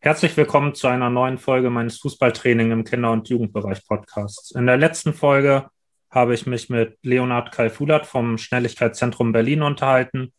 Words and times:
Herzlich 0.00 0.36
willkommen 0.36 0.76
zu 0.76 0.86
einer 0.86 1.10
neuen 1.10 1.38
Folge 1.38 1.70
meines 1.70 1.98
Fußballtraining 1.98 2.70
im 2.70 2.84
Kinder- 2.84 3.10
und 3.10 3.28
Jugendbereich 3.28 3.84
Podcasts. 3.84 4.52
In 4.52 4.66
der 4.66 4.76
letzten 4.76 5.12
Folge 5.12 5.70
habe 6.08 6.34
ich 6.34 6.46
mich 6.46 6.70
mit 6.70 6.96
Leonhard 7.02 7.50
Kalfulat 7.50 8.06
vom 8.06 8.38
Schnelligkeitszentrum 8.38 9.32
Berlin 9.32 9.62
unterhalten. 9.62 10.32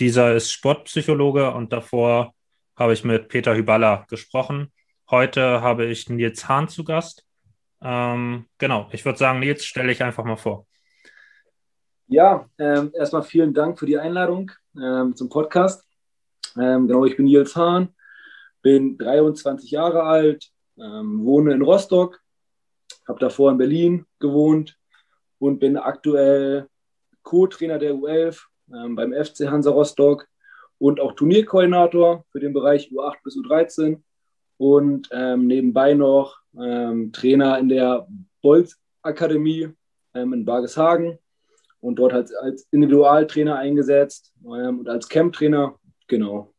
Dieser 0.00 0.34
ist 0.34 0.52
Sportpsychologe 0.52 1.50
und 1.54 1.72
davor 1.72 2.34
habe 2.76 2.92
ich 2.92 3.04
mit 3.04 3.28
Peter 3.28 3.54
Hyballa 3.56 4.04
gesprochen. 4.10 4.70
Heute 5.10 5.62
habe 5.62 5.86
ich 5.86 6.10
Nils 6.10 6.46
Hahn 6.46 6.68
zu 6.68 6.84
Gast. 6.84 7.24
Ähm, 7.80 8.44
genau, 8.58 8.90
ich 8.92 9.06
würde 9.06 9.18
sagen, 9.18 9.40
Nils, 9.40 9.64
stelle 9.64 9.92
ich 9.92 10.02
einfach 10.02 10.24
mal 10.24 10.36
vor. 10.36 10.66
Ja, 12.06 12.50
ähm, 12.58 12.92
erstmal 12.94 13.22
vielen 13.22 13.54
Dank 13.54 13.78
für 13.78 13.86
die 13.86 13.96
Einladung 13.96 14.52
ähm, 14.76 15.16
zum 15.16 15.30
Podcast. 15.30 15.86
Ähm, 16.60 16.86
genau, 16.86 17.06
ich 17.06 17.16
bin 17.16 17.24
Nils 17.24 17.56
Hahn, 17.56 17.95
bin 18.66 18.98
23 18.98 19.70
Jahre 19.70 20.02
alt, 20.02 20.50
ähm, 20.76 21.24
wohne 21.24 21.54
in 21.54 21.62
Rostock, 21.62 22.20
habe 23.06 23.20
davor 23.20 23.52
in 23.52 23.58
Berlin 23.58 24.06
gewohnt 24.18 24.76
und 25.38 25.60
bin 25.60 25.76
aktuell 25.76 26.66
Co-Trainer 27.22 27.78
der 27.78 27.94
U11 27.94 28.42
ähm, 28.74 28.96
beim 28.96 29.12
FC 29.12 29.48
Hansa 29.48 29.70
Rostock 29.70 30.26
und 30.78 30.98
auch 30.98 31.12
Turnierkoordinator 31.12 32.24
für 32.32 32.40
den 32.40 32.52
Bereich 32.52 32.90
U8 32.90 33.14
bis 33.22 33.36
U13 33.36 34.02
und 34.56 35.08
ähm, 35.12 35.46
nebenbei 35.46 35.94
noch 35.94 36.36
ähm, 36.60 37.12
Trainer 37.12 37.60
in 37.60 37.68
der 37.68 38.08
Bolz 38.42 38.80
Akademie 39.02 39.68
ähm, 40.12 40.32
in 40.32 40.44
Bargeshagen 40.44 41.20
und 41.78 42.00
dort 42.00 42.14
als, 42.14 42.34
als 42.34 42.66
Individualtrainer 42.72 43.54
eingesetzt 43.54 44.32
ähm, 44.44 44.80
und 44.80 44.88
als 44.88 45.08
Camp-Trainer, 45.08 45.78
genau. 46.08 46.52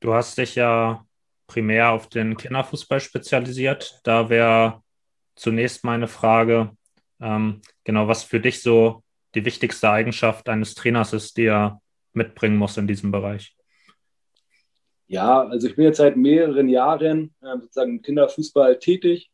Du 0.00 0.14
hast 0.14 0.38
dich 0.38 0.54
ja 0.54 1.04
primär 1.46 1.90
auf 1.90 2.08
den 2.08 2.36
Kinderfußball 2.36 3.00
spezialisiert. 3.00 4.00
Da 4.02 4.30
wäre 4.30 4.82
zunächst 5.34 5.84
meine 5.84 6.08
Frage, 6.08 6.70
ähm, 7.20 7.60
genau, 7.84 8.08
was 8.08 8.24
für 8.24 8.40
dich 8.40 8.62
so 8.62 9.02
die 9.34 9.44
wichtigste 9.44 9.90
Eigenschaft 9.90 10.48
eines 10.48 10.74
Trainers 10.74 11.12
ist, 11.12 11.36
die 11.36 11.46
er 11.46 11.82
mitbringen 12.14 12.56
muss 12.56 12.78
in 12.78 12.86
diesem 12.86 13.10
Bereich. 13.10 13.54
Ja, 15.06 15.42
also 15.42 15.68
ich 15.68 15.76
bin 15.76 15.84
jetzt 15.84 15.98
seit 15.98 16.16
mehreren 16.16 16.68
Jahren 16.68 17.34
äh, 17.42 17.58
sozusagen 17.58 17.96
im 17.96 18.02
Kinderfußball 18.02 18.78
tätig, 18.78 19.30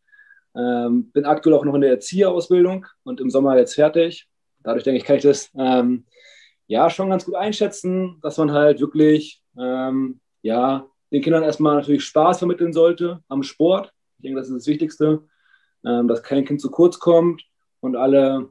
ähm, 0.56 1.12
bin 1.12 1.26
aktuell 1.26 1.54
auch 1.54 1.64
noch 1.64 1.74
in 1.74 1.82
der 1.82 1.90
Erzieherausbildung 1.90 2.86
und 3.04 3.20
im 3.20 3.30
Sommer 3.30 3.56
jetzt 3.56 3.74
fertig. 3.74 4.26
Dadurch 4.60 4.84
denke 4.84 4.98
ich, 4.98 5.04
kann 5.04 5.16
ich 5.16 5.22
das 5.22 5.50
ähm, 5.56 6.06
ja 6.66 6.90
schon 6.90 7.10
ganz 7.10 7.24
gut 7.24 7.36
einschätzen, 7.36 8.18
dass 8.22 8.38
man 8.38 8.50
halt 8.50 8.80
wirklich 8.80 9.42
ähm, 9.56 10.20
ja, 10.46 10.86
den 11.10 11.22
Kindern 11.22 11.42
erstmal 11.42 11.76
natürlich 11.76 12.04
Spaß 12.04 12.38
vermitteln 12.38 12.72
sollte 12.72 13.22
am 13.28 13.42
Sport. 13.42 13.92
Ich 14.18 14.22
denke, 14.22 14.38
das 14.38 14.48
ist 14.48 14.54
das 14.54 14.66
Wichtigste, 14.66 15.24
ähm, 15.84 16.08
dass 16.08 16.22
kein 16.22 16.44
Kind 16.44 16.60
zu 16.60 16.70
kurz 16.70 16.98
kommt 16.98 17.44
und 17.80 17.96
alle 17.96 18.48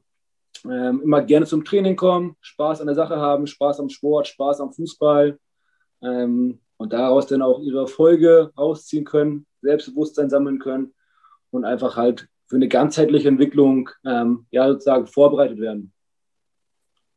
ähm, 0.66 1.02
immer 1.02 1.22
gerne 1.22 1.46
zum 1.46 1.64
Training 1.64 1.96
kommen, 1.96 2.36
Spaß 2.42 2.82
an 2.82 2.88
der 2.88 2.96
Sache 2.96 3.18
haben, 3.18 3.48
Spaß 3.48 3.80
am 3.80 3.90
Sport, 3.90 4.28
Spaß 4.28 4.60
am 4.62 4.74
Fußball 4.74 5.40
ähm, 6.02 6.60
und 6.78 6.94
daraus 6.94 7.28
dann 7.28 7.42
auch 7.42 7.62
ihre 7.62 7.80
Erfolge 7.80 8.52
rausziehen 8.58 9.06
können, 9.06 9.46
Selbstbewusstsein 9.62 10.30
sammeln 10.30 10.60
können 10.60 10.94
und 11.52 11.66
einfach 11.66 11.96
halt 11.96 12.28
für 12.48 12.58
eine 12.58 12.68
ganzheitliche 12.68 13.30
Entwicklung 13.30 13.90
ähm, 14.06 14.46
ja 14.52 14.68
sozusagen 14.68 15.08
vorbereitet 15.08 15.60
werden. 15.60 15.94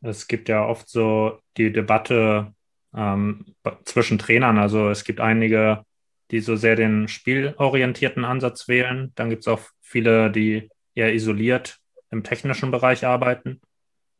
Es 0.00 0.28
gibt 0.28 0.48
ja 0.48 0.64
oft 0.64 0.88
so 0.88 1.38
die 1.56 1.72
Debatte, 1.72 2.54
ähm, 2.94 3.55
zwischen 3.84 4.19
Trainern. 4.19 4.58
Also 4.58 4.91
es 4.91 5.05
gibt 5.05 5.20
einige, 5.20 5.84
die 6.31 6.41
so 6.41 6.56
sehr 6.56 6.77
den 6.77 7.08
spielorientierten 7.08 8.25
Ansatz 8.25 8.69
wählen. 8.69 9.12
Dann 9.14 9.31
gibt 9.31 9.42
es 9.42 9.48
auch 9.48 9.61
viele, 9.81 10.31
die 10.31 10.70
eher 10.94 11.14
isoliert 11.14 11.78
im 12.11 12.22
technischen 12.22 12.71
Bereich 12.71 13.06
arbeiten. 13.06 13.60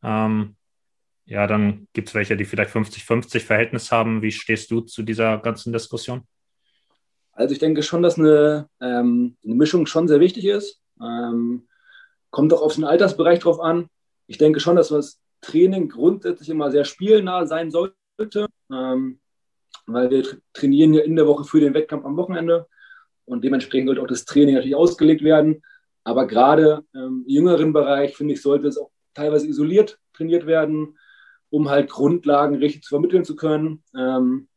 Ähm, 0.03 0.57
ja, 1.27 1.47
dann 1.47 1.89
gibt 1.93 2.09
es 2.09 2.15
welche, 2.15 2.37
die 2.37 2.45
vielleicht 2.45 2.75
50-50 2.75 3.41
Verhältnis 3.41 3.93
haben. 3.93 4.23
Wie 4.23 4.33
stehst 4.33 4.71
du 4.71 4.81
zu 4.81 5.03
dieser 5.03 5.39
ganzen 5.39 5.73
Diskussion? 5.73 6.23
Also 7.33 7.53
ich 7.53 7.59
denke 7.59 7.83
schon, 7.83 8.03
dass 8.03 8.19
eine, 8.19 8.69
ähm, 8.81 9.37
eine 9.45 9.55
Mischung 9.55 9.87
schon 9.87 10.09
sehr 10.09 10.21
wichtig 10.21 10.47
ist. 10.47 10.81
Ähm, 11.01 11.69
kommt 12.31 12.53
auch 12.53 12.63
auf 12.63 12.75
den 12.75 12.85
Altersbereich 12.85 13.41
drauf 13.41 13.61
an. 13.61 13.89
Ich 14.27 14.39
denke 14.39 14.61
schon, 14.61 14.77
dass 14.77 14.89
das 14.89 15.21
Training 15.41 15.89
grundsätzlich 15.89 16.49
immer 16.49 16.71
sehr 16.71 16.85
spielnah 16.85 17.47
sein 17.47 17.71
sollte 17.71 18.48
ähm, 18.73 19.21
weil 19.87 20.11
wir 20.11 20.25
trainieren 20.53 20.95
ja 20.95 21.03
in 21.03 21.17
der 21.17 21.27
Woche 21.27 21.45
für 21.45 21.61
den 21.61 21.75
Wettkampf 21.75 22.05
am 22.05 22.17
Wochenende 22.17 22.67
und 23.25 23.45
dementsprechend 23.45 23.89
sollte 23.89 24.03
auch 24.03 24.07
das 24.07 24.25
Training 24.25 24.55
natürlich 24.55 24.77
ausgelegt 24.77 25.23
werden. 25.23 25.63
Aber 26.05 26.27
gerade 26.27 26.85
im 26.95 27.25
jüngeren 27.27 27.73
Bereich, 27.73 28.17
finde 28.17 28.35
ich, 28.35 28.43
sollte 28.43 28.69
es 28.69 28.79
auch 28.79 28.91
teilweise 29.15 29.47
isoliert 29.47 29.99
trainiert 30.19 30.47
werden, 30.47 30.99
um 31.51 31.69
halt 31.69 31.89
Grundlagen 31.89 32.57
richtig 32.57 32.83
zu 32.83 32.91
vermitteln 32.91 33.25
zu 33.25 33.37
können 33.37 33.83
ähm, 33.97 34.49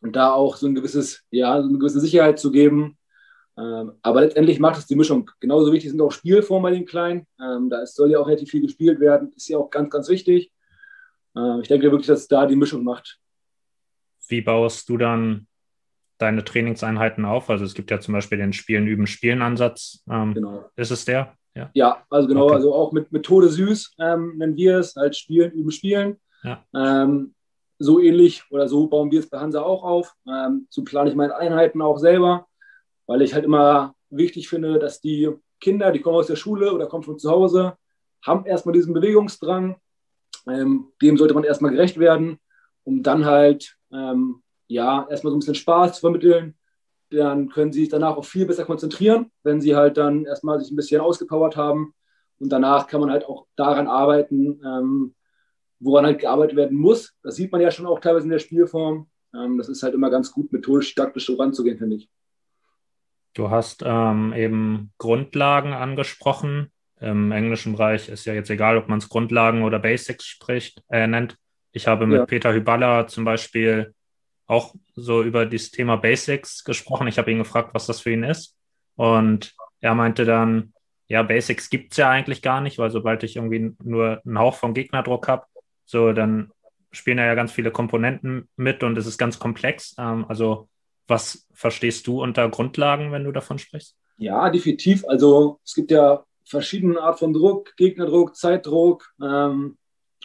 und 0.00 0.16
da 0.16 0.32
auch 0.32 0.56
so 0.56 0.66
ein 0.66 0.74
gewisses, 0.74 1.24
ja, 1.30 1.60
so 1.60 1.68
eine 1.68 1.78
gewisse 1.78 2.00
Sicherheit 2.00 2.38
zu 2.38 2.50
geben. 2.50 2.96
Ähm, 3.58 3.92
aber 4.02 4.20
letztendlich 4.20 4.60
macht 4.60 4.78
es 4.78 4.86
die 4.86 4.94
Mischung. 4.94 5.30
Genauso 5.40 5.72
wichtig 5.72 5.90
sind 5.90 6.00
auch 6.00 6.12
Spielformen 6.12 6.62
bei 6.62 6.76
den 6.76 6.86
Kleinen. 6.86 7.26
Ähm, 7.40 7.68
da 7.68 7.84
soll 7.84 8.10
ja 8.10 8.20
auch 8.20 8.28
relativ 8.28 8.50
viel 8.50 8.62
gespielt 8.62 9.00
werden, 9.00 9.32
ist 9.36 9.48
ja 9.48 9.58
auch 9.58 9.70
ganz, 9.70 9.90
ganz 9.90 10.08
wichtig. 10.08 10.52
Äh, 11.36 11.60
ich 11.60 11.68
denke 11.68 11.90
wirklich, 11.90 12.06
dass 12.06 12.28
da 12.28 12.46
die 12.46 12.56
Mischung 12.56 12.84
macht. 12.84 13.18
Wie 14.28 14.40
baust 14.40 14.88
du 14.88 14.96
dann 14.96 15.46
deine 16.18 16.44
Trainingseinheiten 16.44 17.24
auf? 17.24 17.50
Also 17.50 17.64
es 17.64 17.74
gibt 17.74 17.90
ja 17.90 18.00
zum 18.00 18.14
Beispiel 18.14 18.38
den 18.38 18.52
Spielen, 18.52 18.86
Üben, 18.86 19.06
Spielen-Ansatz. 19.06 20.04
Ähm, 20.10 20.34
genau. 20.34 20.64
Ist 20.76 20.90
es 20.90 21.04
der? 21.04 21.34
Ja, 21.54 21.70
ja 21.74 22.04
also 22.10 22.28
genau, 22.28 22.46
okay. 22.46 22.54
also 22.54 22.74
auch 22.74 22.92
mit 22.92 23.12
Methode 23.12 23.48
süß 23.48 23.94
ähm, 23.98 24.36
nennen 24.36 24.56
wir 24.56 24.78
es, 24.78 24.96
halt 24.96 25.16
Spielen, 25.16 25.52
Üben, 25.52 25.70
Spielen. 25.70 26.16
Ja. 26.42 26.64
Ähm, 26.74 27.34
so 27.78 28.00
ähnlich 28.00 28.44
oder 28.50 28.68
so 28.68 28.88
bauen 28.88 29.10
wir 29.10 29.20
es 29.20 29.30
bei 29.30 29.38
Hansa 29.38 29.62
auch 29.62 29.84
auf. 29.84 30.14
Ähm, 30.28 30.66
so 30.68 30.82
plane 30.84 31.10
ich 31.10 31.16
meine 31.16 31.36
Einheiten 31.36 31.80
auch 31.80 31.98
selber, 31.98 32.46
weil 33.06 33.22
ich 33.22 33.34
halt 33.34 33.44
immer 33.44 33.94
wichtig 34.10 34.48
finde, 34.48 34.78
dass 34.78 35.00
die 35.00 35.30
Kinder, 35.60 35.92
die 35.92 36.00
kommen 36.00 36.16
aus 36.16 36.26
der 36.26 36.36
Schule 36.36 36.72
oder 36.72 36.86
kommen 36.86 37.04
von 37.04 37.18
zu 37.18 37.30
Hause, 37.30 37.76
haben 38.22 38.46
erstmal 38.46 38.72
diesen 38.72 38.94
Bewegungsdrang, 38.94 39.76
ähm, 40.48 40.92
dem 41.02 41.16
sollte 41.16 41.34
man 41.34 41.44
erstmal 41.44 41.72
gerecht 41.72 41.98
werden, 41.98 42.38
um 42.88 43.02
dann 43.02 43.26
halt 43.26 43.76
ähm, 43.92 44.42
ja 44.66 45.06
erstmal 45.10 45.30
so 45.30 45.36
ein 45.36 45.40
bisschen 45.40 45.54
Spaß 45.54 45.96
zu 45.96 46.00
vermitteln. 46.00 46.56
Dann 47.10 47.50
können 47.50 47.70
sie 47.70 47.80
sich 47.80 47.90
danach 47.90 48.16
auch 48.16 48.24
viel 48.24 48.46
besser 48.46 48.64
konzentrieren, 48.64 49.30
wenn 49.42 49.60
sie 49.60 49.76
halt 49.76 49.98
dann 49.98 50.24
erstmal 50.24 50.58
sich 50.58 50.70
ein 50.70 50.76
bisschen 50.76 51.02
ausgepowert 51.02 51.56
haben. 51.56 51.94
Und 52.38 52.50
danach 52.50 52.86
kann 52.86 53.00
man 53.00 53.10
halt 53.10 53.26
auch 53.26 53.46
daran 53.56 53.88
arbeiten, 53.88 54.60
ähm, 54.64 55.14
woran 55.80 56.06
halt 56.06 56.20
gearbeitet 56.20 56.56
werden 56.56 56.78
muss. 56.78 57.14
Das 57.22 57.36
sieht 57.36 57.52
man 57.52 57.60
ja 57.60 57.70
schon 57.70 57.86
auch 57.86 58.00
teilweise 58.00 58.24
in 58.24 58.30
der 58.30 58.38
Spielform. 58.38 59.08
Ähm, 59.34 59.58
das 59.58 59.68
ist 59.68 59.82
halt 59.82 59.94
immer 59.94 60.10
ganz 60.10 60.32
gut, 60.32 60.50
methodisch, 60.52 60.94
didaktisch 60.94 61.26
so 61.26 61.34
ranzugehen, 61.34 61.78
finde 61.78 61.96
ich. 61.96 62.08
Du 63.34 63.50
hast 63.50 63.82
ähm, 63.84 64.32
eben 64.34 64.92
Grundlagen 64.96 65.74
angesprochen. 65.74 66.72
Im 67.00 67.32
englischen 67.32 67.72
Bereich 67.72 68.08
ist 68.08 68.24
ja 68.24 68.32
jetzt 68.32 68.50
egal, 68.50 68.78
ob 68.78 68.88
man 68.88 68.98
es 68.98 69.08
Grundlagen 69.08 69.62
oder 69.62 69.78
Basics 69.78 70.24
spricht, 70.24 70.82
äh, 70.88 71.06
nennt. 71.06 71.36
Ich 71.72 71.86
habe 71.86 72.06
mit 72.06 72.18
ja. 72.18 72.26
Peter 72.26 72.52
Hyballa 72.52 73.06
zum 73.06 73.24
Beispiel 73.24 73.94
auch 74.46 74.74
so 74.94 75.22
über 75.22 75.46
das 75.46 75.70
Thema 75.70 75.96
Basics 75.96 76.64
gesprochen. 76.64 77.08
Ich 77.08 77.18
habe 77.18 77.30
ihn 77.30 77.38
gefragt, 77.38 77.70
was 77.74 77.86
das 77.86 78.00
für 78.00 78.10
ihn 78.10 78.24
ist. 78.24 78.56
Und 78.96 79.54
er 79.80 79.94
meinte 79.94 80.24
dann, 80.24 80.72
ja, 81.06 81.22
Basics 81.22 81.70
gibt 81.70 81.92
es 81.92 81.98
ja 81.98 82.10
eigentlich 82.10 82.42
gar 82.42 82.60
nicht, 82.60 82.78
weil 82.78 82.90
sobald 82.90 83.22
ich 83.22 83.36
irgendwie 83.36 83.74
nur 83.82 84.22
einen 84.24 84.38
Hauch 84.38 84.56
vom 84.56 84.74
Gegnerdruck 84.74 85.28
habe, 85.28 85.46
so 85.84 86.12
dann 86.12 86.50
spielen 86.90 87.18
ja 87.18 87.34
ganz 87.34 87.52
viele 87.52 87.70
Komponenten 87.70 88.48
mit 88.56 88.82
und 88.82 88.96
es 88.96 89.06
ist 89.06 89.18
ganz 89.18 89.38
komplex. 89.38 89.94
Ähm, 89.98 90.24
also 90.28 90.68
was 91.06 91.46
verstehst 91.52 92.06
du 92.06 92.22
unter 92.22 92.48
Grundlagen, 92.48 93.12
wenn 93.12 93.24
du 93.24 93.32
davon 93.32 93.58
sprichst? 93.58 93.96
Ja, 94.16 94.50
definitiv. 94.50 95.04
Also 95.06 95.60
es 95.64 95.74
gibt 95.74 95.90
ja 95.90 96.24
verschiedene 96.44 97.00
Art 97.00 97.18
von 97.18 97.32
Druck, 97.32 97.74
Gegnerdruck, 97.76 98.36
Zeitdruck. 98.36 99.12
Ähm, 99.22 99.76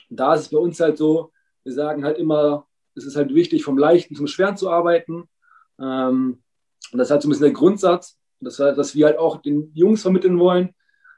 da 0.09 0.33
ist 0.35 0.41
es 0.41 0.49
bei 0.49 0.57
uns 0.57 0.79
halt 0.79 0.97
so, 0.97 1.31
wir 1.63 1.73
sagen 1.73 2.03
halt 2.03 2.17
immer, 2.17 2.67
es 2.95 3.05
ist 3.05 3.15
halt 3.15 3.33
wichtig, 3.33 3.63
vom 3.63 3.77
Leichten 3.77 4.15
zum 4.15 4.27
Schweren 4.27 4.57
zu 4.57 4.69
arbeiten. 4.69 5.29
Ähm, 5.79 6.43
und 6.91 6.99
das 6.99 7.07
ist 7.07 7.11
halt 7.11 7.21
so 7.21 7.27
ein 7.27 7.31
bisschen 7.31 7.45
der 7.45 7.53
Grundsatz, 7.53 8.19
dass, 8.39 8.57
dass 8.57 8.95
wir 8.95 9.05
halt 9.05 9.17
auch 9.17 9.41
den 9.41 9.71
Jungs 9.73 10.01
vermitteln 10.01 10.39
wollen, 10.39 10.75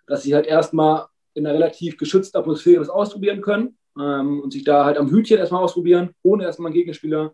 dass 0.07 0.23
sie 0.23 0.35
halt 0.35 0.45
erstmal 0.45 1.07
in 1.33 1.45
einer 1.45 1.55
relativ 1.55 1.97
geschützten 1.97 2.37
Atmosphäre 2.37 2.79
das 2.79 2.89
ausprobieren 2.89 3.41
können 3.41 3.77
ähm, 3.99 4.41
und 4.41 4.53
sich 4.53 4.63
da 4.63 4.85
halt 4.85 4.97
am 4.97 5.09
Hütchen 5.09 5.37
erstmal 5.37 5.63
ausprobieren, 5.63 6.11
ohne 6.23 6.43
erstmal 6.43 6.67
einen 6.67 6.75
Gegenspieler. 6.75 7.33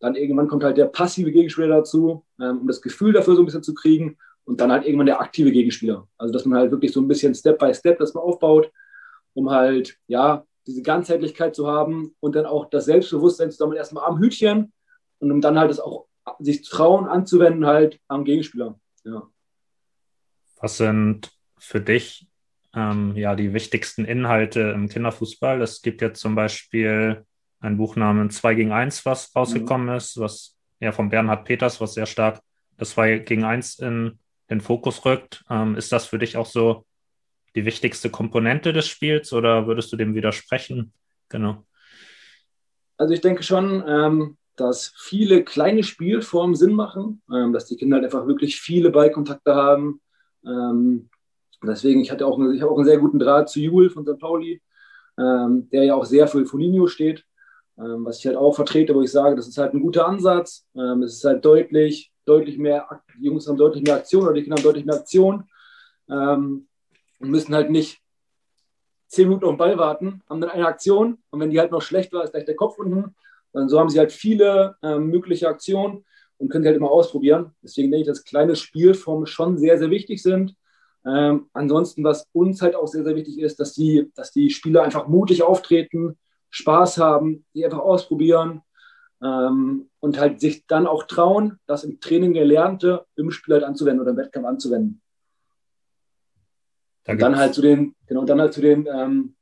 Dann 0.00 0.14
irgendwann 0.14 0.48
kommt 0.48 0.64
halt 0.64 0.76
der 0.76 0.86
passive 0.86 1.30
Gegenspieler 1.30 1.68
dazu, 1.68 2.24
ähm, 2.40 2.60
um 2.60 2.66
das 2.66 2.82
Gefühl 2.82 3.12
dafür 3.12 3.36
so 3.36 3.42
ein 3.42 3.46
bisschen 3.46 3.62
zu 3.62 3.74
kriegen 3.74 4.18
und 4.44 4.60
dann 4.60 4.72
halt 4.72 4.84
irgendwann 4.84 5.06
der 5.06 5.20
aktive 5.20 5.52
Gegenspieler. 5.52 6.08
Also 6.18 6.32
dass 6.32 6.44
man 6.44 6.58
halt 6.58 6.70
wirklich 6.70 6.92
so 6.92 7.00
ein 7.00 7.08
bisschen 7.08 7.34
Step 7.34 7.58
by 7.58 7.72
Step 7.72 7.98
das 7.98 8.14
mal 8.14 8.20
aufbaut, 8.20 8.70
um 9.34 9.50
halt, 9.50 9.98
ja, 10.06 10.44
diese 10.66 10.82
Ganzheitlichkeit 10.82 11.54
zu 11.54 11.66
haben 11.66 12.14
und 12.20 12.34
dann 12.34 12.46
auch 12.46 12.68
das 12.70 12.86
Selbstbewusstsein 12.86 13.50
zu 13.50 13.56
sammeln, 13.56 13.78
erstmal 13.78 14.04
am 14.04 14.18
Hütchen 14.18 14.72
und 15.18 15.32
um 15.32 15.40
dann 15.40 15.58
halt 15.58 15.70
das 15.70 15.80
auch 15.80 16.06
sich 16.40 16.62
trauen 16.62 17.06
anzuwenden 17.06 17.66
halt 17.66 18.00
am 18.08 18.24
Gegenspieler. 18.24 18.78
Ja. 19.04 19.22
Was 20.60 20.78
sind 20.78 21.30
für 21.58 21.80
dich 21.80 22.26
ähm, 22.74 23.14
ja 23.16 23.36
die 23.36 23.52
wichtigsten 23.52 24.04
Inhalte 24.04 24.72
im 24.74 24.88
Kinderfußball? 24.88 25.62
Es 25.62 25.82
gibt 25.82 26.02
jetzt 26.02 26.20
zum 26.20 26.34
Beispiel 26.34 27.24
ein 27.60 27.76
Buch 27.76 27.96
namens 27.96 28.38
2 28.38 28.54
gegen 28.54 28.72
1, 28.72 29.06
was 29.06 29.34
rausgekommen 29.34 29.88
mhm. 29.88 29.94
ist, 29.94 30.18
was 30.18 30.56
ja 30.80 30.92
von 30.92 31.08
Bernhard 31.08 31.44
Peters, 31.44 31.80
was 31.80 31.94
sehr 31.94 32.06
stark 32.06 32.40
das 32.76 32.90
2 32.90 33.18
gegen 33.20 33.44
1 33.44 33.78
in 33.78 34.18
den 34.50 34.60
Fokus 34.60 35.04
rückt. 35.04 35.44
Ähm, 35.48 35.76
ist 35.76 35.92
das 35.92 36.06
für 36.06 36.18
dich 36.18 36.36
auch 36.36 36.46
so 36.46 36.84
die 37.56 37.64
wichtigste 37.64 38.10
Komponente 38.10 38.72
des 38.72 38.86
Spiels 38.86 39.32
oder 39.32 39.66
würdest 39.66 39.92
du 39.92 39.96
dem 39.96 40.14
widersprechen? 40.14 40.92
Genau. 41.30 41.64
Also 42.98 43.14
ich 43.14 43.22
denke 43.22 43.42
schon, 43.42 43.82
ähm, 43.86 44.36
dass 44.56 44.92
viele 44.96 45.42
kleine 45.42 45.82
Spielformen 45.82 46.54
Sinn 46.54 46.74
machen, 46.74 47.22
ähm, 47.32 47.52
dass 47.52 47.66
die 47.66 47.76
Kinder 47.76 47.96
halt 47.96 48.04
einfach 48.04 48.26
wirklich 48.26 48.60
viele 48.60 48.90
Ballkontakte 48.90 49.54
haben. 49.54 50.00
Ähm, 50.46 51.08
deswegen, 51.62 52.00
ich 52.00 52.10
hatte 52.10 52.26
auch, 52.26 52.38
ich 52.52 52.60
habe 52.60 52.70
auch 52.70 52.76
einen 52.76 52.86
sehr 52.86 52.98
guten 52.98 53.18
Draht 53.18 53.48
zu 53.48 53.60
Jule 53.60 53.90
von 53.90 54.06
St. 54.06 54.18
Pauli, 54.18 54.62
ähm, 55.18 55.68
der 55.70 55.84
ja 55.84 55.94
auch 55.94 56.04
sehr 56.04 56.28
für 56.28 56.44
Foligno 56.44 56.86
steht, 56.86 57.24
ähm, 57.78 58.04
was 58.04 58.18
ich 58.18 58.26
halt 58.26 58.36
auch 58.36 58.54
vertrete, 58.54 58.94
wo 58.94 59.02
ich 59.02 59.10
sage, 59.10 59.34
das 59.34 59.48
ist 59.48 59.58
halt 59.58 59.72
ein 59.72 59.80
guter 59.80 60.06
Ansatz. 60.06 60.66
Ähm, 60.74 61.02
es 61.02 61.14
ist 61.14 61.24
halt 61.24 61.44
deutlich, 61.44 62.12
deutlich 62.26 62.58
mehr, 62.58 62.86
die 63.18 63.26
Jungs 63.26 63.48
haben 63.48 63.56
deutlich 63.56 63.82
mehr 63.82 63.96
Aktion 63.96 64.24
oder 64.24 64.34
die 64.34 64.42
Kinder 64.42 64.56
haben 64.56 64.64
deutlich 64.64 64.84
mehr 64.84 64.96
Aktion 64.96 65.44
ähm, 66.10 66.66
und 67.18 67.30
müssen 67.30 67.54
halt 67.54 67.70
nicht 67.70 68.00
zehn 69.08 69.28
Minuten 69.28 69.44
auf 69.44 69.52
den 69.52 69.58
Ball 69.58 69.78
warten, 69.78 70.22
haben 70.28 70.40
dann 70.40 70.50
eine 70.50 70.66
Aktion 70.66 71.18
und 71.30 71.40
wenn 71.40 71.50
die 71.50 71.60
halt 71.60 71.70
noch 71.70 71.82
schlecht 71.82 72.12
war, 72.12 72.24
ist 72.24 72.32
gleich 72.32 72.44
der 72.44 72.56
Kopf 72.56 72.78
unten. 72.78 73.14
Und 73.52 73.68
so 73.68 73.78
haben 73.80 73.88
sie 73.88 73.98
halt 73.98 74.12
viele 74.12 74.76
ähm, 74.82 75.06
mögliche 75.06 75.48
Aktionen 75.48 76.04
und 76.38 76.50
können 76.50 76.64
sie 76.64 76.68
halt 76.68 76.76
immer 76.76 76.90
ausprobieren. 76.90 77.52
Deswegen 77.62 77.90
denke 77.90 78.02
ich, 78.02 78.08
dass 78.08 78.24
kleine 78.24 78.56
Spielformen 78.56 79.26
schon 79.26 79.56
sehr, 79.56 79.78
sehr 79.78 79.90
wichtig 79.90 80.22
sind. 80.22 80.54
Ähm, 81.06 81.48
ansonsten, 81.52 82.04
was 82.04 82.26
uns 82.32 82.60
halt 82.60 82.74
auch 82.74 82.88
sehr, 82.88 83.04
sehr 83.04 83.14
wichtig 83.14 83.38
ist, 83.38 83.60
dass 83.60 83.72
die, 83.72 84.10
dass 84.14 84.32
die 84.32 84.50
Spieler 84.50 84.82
einfach 84.82 85.06
mutig 85.06 85.42
auftreten, 85.42 86.18
Spaß 86.50 86.98
haben, 86.98 87.44
die 87.54 87.64
einfach 87.64 87.78
ausprobieren 87.78 88.62
ähm, 89.22 89.88
und 90.00 90.18
halt 90.18 90.40
sich 90.40 90.66
dann 90.66 90.86
auch 90.86 91.04
trauen, 91.04 91.58
das 91.66 91.84
im 91.84 92.00
Training 92.00 92.32
Gelernte 92.32 93.06
im 93.14 93.30
Spiel 93.30 93.54
halt 93.54 93.64
anzuwenden 93.64 94.02
oder 94.02 94.10
im 94.10 94.16
Wettkampf 94.16 94.46
anzuwenden. 94.46 95.00
Da 97.06 97.12
und 97.12 97.22
dann 97.22 97.36
halt 97.36 97.54
zu 97.54 97.62
den, 97.62 97.94
genau, 98.06 98.24
dann 98.24 98.40
halt 98.40 98.52
zu 98.52 98.60
den, 98.60 98.86
ähm, 98.92 99.34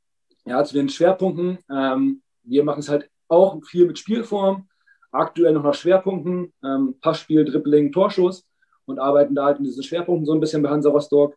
ja, 0.45 0.63
zu 0.63 0.75
den 0.75 0.87
Schwerpunkten. 0.87 1.57
Ähm, 1.69 2.21
wir 2.43 2.63
machen 2.63 2.79
es 2.79 2.89
halt 2.89 3.09
auch 3.27 3.59
viel 3.65 3.87
mit 3.87 3.97
Spielform, 3.97 4.67
aktuell 5.11 5.53
noch 5.53 5.63
nach 5.63 5.73
Schwerpunkten, 5.73 6.53
ähm, 6.63 6.95
Passspiel, 7.01 7.43
Dribbling, 7.43 7.91
Torschuss 7.91 8.45
und 8.85 8.99
arbeiten 8.99 9.33
da 9.33 9.45
halt 9.45 9.57
in 9.57 9.63
diesen 9.63 9.83
Schwerpunkten 9.83 10.25
so 10.25 10.33
ein 10.33 10.39
bisschen 10.39 10.61
bei 10.61 10.69
Hansa 10.69 10.89
Rostock. 10.89 11.35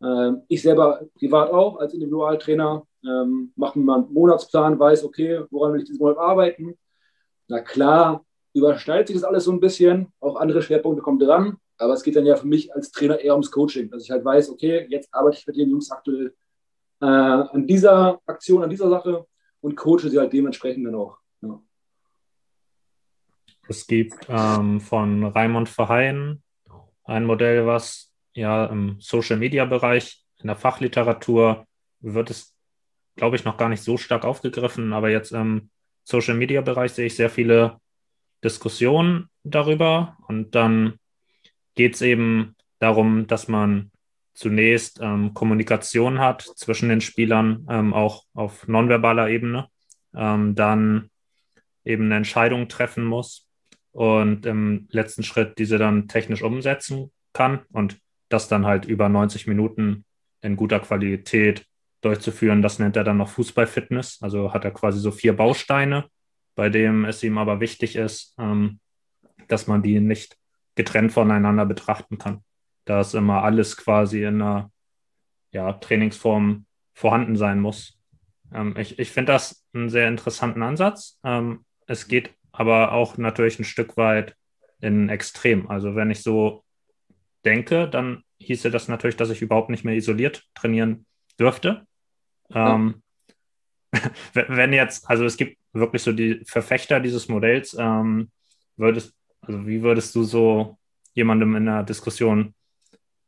Ähm, 0.00 0.42
ich 0.48 0.62
selber 0.62 1.02
privat 1.18 1.50
auch 1.50 1.78
als 1.80 1.92
Individualtrainer 1.92 2.86
ähm, 3.04 3.52
mache 3.56 3.78
mir 3.78 3.84
mal 3.84 3.98
einen 3.98 4.12
Monatsplan, 4.12 4.78
weiß, 4.78 5.04
okay, 5.04 5.44
woran 5.50 5.72
will 5.72 5.80
ich 5.80 5.86
diesen 5.86 6.00
Monat 6.00 6.18
arbeiten. 6.18 6.78
Na 7.48 7.60
klar, 7.60 8.24
überschneidet 8.54 9.08
sich 9.08 9.16
das 9.16 9.24
alles 9.24 9.44
so 9.44 9.52
ein 9.52 9.60
bisschen, 9.60 10.12
auch 10.20 10.36
andere 10.36 10.62
Schwerpunkte 10.62 11.02
kommen 11.02 11.18
dran, 11.18 11.56
aber 11.78 11.94
es 11.94 12.02
geht 12.02 12.16
dann 12.16 12.26
ja 12.26 12.36
für 12.36 12.46
mich 12.46 12.72
als 12.74 12.90
Trainer 12.90 13.18
eher 13.18 13.32
ums 13.32 13.50
Coaching, 13.50 13.90
dass 13.90 14.04
ich 14.04 14.10
halt 14.10 14.24
weiß, 14.24 14.50
okay, 14.50 14.86
jetzt 14.88 15.12
arbeite 15.12 15.38
ich 15.38 15.46
mit 15.46 15.56
den 15.56 15.70
Jungs 15.70 15.90
aktuell 15.90 16.34
äh, 17.00 17.06
an 17.06 17.66
dieser 17.66 18.20
Aktion, 18.26 18.62
an 18.62 18.70
dieser 18.70 18.88
Sache 18.88 19.26
und 19.60 19.76
coache 19.76 20.08
sie 20.08 20.18
halt 20.18 20.32
dementsprechend 20.32 20.86
dann 20.86 20.94
auch. 20.94 21.18
Ja. 21.42 21.60
Es 23.68 23.86
gibt 23.86 24.26
ähm, 24.28 24.80
von 24.80 25.24
Raimund 25.24 25.68
Verheyen 25.68 26.42
ein 27.04 27.24
Modell, 27.24 27.66
was 27.66 28.12
ja 28.34 28.66
im 28.66 28.96
Social 29.00 29.36
Media 29.36 29.64
Bereich, 29.64 30.24
in 30.38 30.48
der 30.48 30.56
Fachliteratur 30.56 31.66
wird 32.00 32.30
es, 32.30 32.54
glaube 33.16 33.36
ich, 33.36 33.44
noch 33.44 33.56
gar 33.56 33.68
nicht 33.68 33.82
so 33.82 33.96
stark 33.96 34.24
aufgegriffen, 34.24 34.92
aber 34.92 35.10
jetzt 35.10 35.32
im 35.32 35.70
Social 36.02 36.34
Media 36.34 36.60
Bereich 36.60 36.92
sehe 36.92 37.06
ich 37.06 37.16
sehr 37.16 37.30
viele 37.30 37.80
Diskussionen 38.42 39.30
darüber 39.42 40.18
und 40.28 40.54
dann 40.54 40.98
geht 41.74 41.94
es 41.94 42.02
eben 42.02 42.54
darum, 42.78 43.26
dass 43.26 43.48
man 43.48 43.90
zunächst 44.34 44.98
ähm, 45.00 45.32
Kommunikation 45.32 46.18
hat 46.18 46.42
zwischen 46.42 46.88
den 46.88 47.00
Spielern, 47.00 47.66
ähm, 47.70 47.94
auch 47.94 48.24
auf 48.34 48.66
nonverbaler 48.66 49.28
Ebene, 49.28 49.68
ähm, 50.14 50.54
dann 50.54 51.10
eben 51.84 52.06
eine 52.06 52.16
Entscheidung 52.16 52.68
treffen 52.68 53.04
muss 53.04 53.48
und 53.92 54.44
im 54.46 54.88
letzten 54.90 55.22
Schritt 55.22 55.58
diese 55.58 55.78
dann 55.78 56.08
technisch 56.08 56.42
umsetzen 56.42 57.12
kann 57.32 57.60
und 57.72 57.98
das 58.28 58.48
dann 58.48 58.66
halt 58.66 58.86
über 58.86 59.08
90 59.08 59.46
Minuten 59.46 60.04
in 60.40 60.56
guter 60.56 60.80
Qualität 60.80 61.64
durchzuführen. 62.00 62.62
Das 62.62 62.78
nennt 62.78 62.96
er 62.96 63.04
dann 63.04 63.18
noch 63.18 63.28
Fußballfitness. 63.28 64.18
Also 64.20 64.52
hat 64.52 64.64
er 64.64 64.72
quasi 64.72 64.98
so 64.98 65.10
vier 65.10 65.34
Bausteine, 65.34 66.06
bei 66.54 66.68
dem 66.68 67.04
es 67.04 67.22
ihm 67.22 67.38
aber 67.38 67.60
wichtig 67.60 67.96
ist, 67.96 68.34
ähm, 68.38 68.80
dass 69.48 69.66
man 69.66 69.82
die 69.82 70.00
nicht 70.00 70.36
getrennt 70.74 71.12
voneinander 71.12 71.66
betrachten 71.66 72.18
kann. 72.18 72.42
Da 72.84 73.00
ist 73.00 73.14
immer 73.14 73.42
alles 73.42 73.76
quasi 73.76 74.24
in 74.24 74.42
einer 74.42 74.70
ja, 75.52 75.72
Trainingsform 75.72 76.66
vorhanden 76.94 77.36
sein 77.36 77.60
muss. 77.60 77.98
Ähm, 78.52 78.76
ich 78.78 78.98
ich 78.98 79.10
finde 79.10 79.32
das 79.32 79.64
einen 79.72 79.88
sehr 79.88 80.08
interessanten 80.08 80.62
Ansatz. 80.62 81.18
Ähm, 81.24 81.64
es 81.86 82.08
geht 82.08 82.34
aber 82.52 82.92
auch 82.92 83.18
natürlich 83.18 83.58
ein 83.58 83.64
Stück 83.64 83.96
weit 83.96 84.36
in 84.80 85.08
Extrem. 85.08 85.68
Also 85.68 85.96
wenn 85.96 86.10
ich 86.10 86.22
so 86.22 86.64
denke, 87.44 87.88
dann 87.88 88.22
hieße 88.38 88.70
das 88.70 88.88
natürlich, 88.88 89.16
dass 89.16 89.30
ich 89.30 89.42
überhaupt 89.42 89.70
nicht 89.70 89.84
mehr 89.84 89.94
isoliert 89.94 90.44
trainieren 90.54 91.06
dürfte. 91.38 91.86
Ähm, 92.52 93.02
wenn 94.32 94.72
jetzt, 94.72 95.08
also 95.08 95.24
es 95.24 95.36
gibt 95.36 95.58
wirklich 95.72 96.02
so 96.02 96.12
die 96.12 96.42
Verfechter 96.46 97.00
dieses 97.00 97.28
Modells, 97.28 97.76
ähm, 97.78 98.30
würdest, 98.76 99.14
also 99.46 99.66
wie 99.66 99.82
würdest 99.82 100.14
du 100.14 100.24
so 100.24 100.76
jemandem 101.14 101.56
in 101.56 101.68
einer 101.68 101.82
Diskussion 101.82 102.54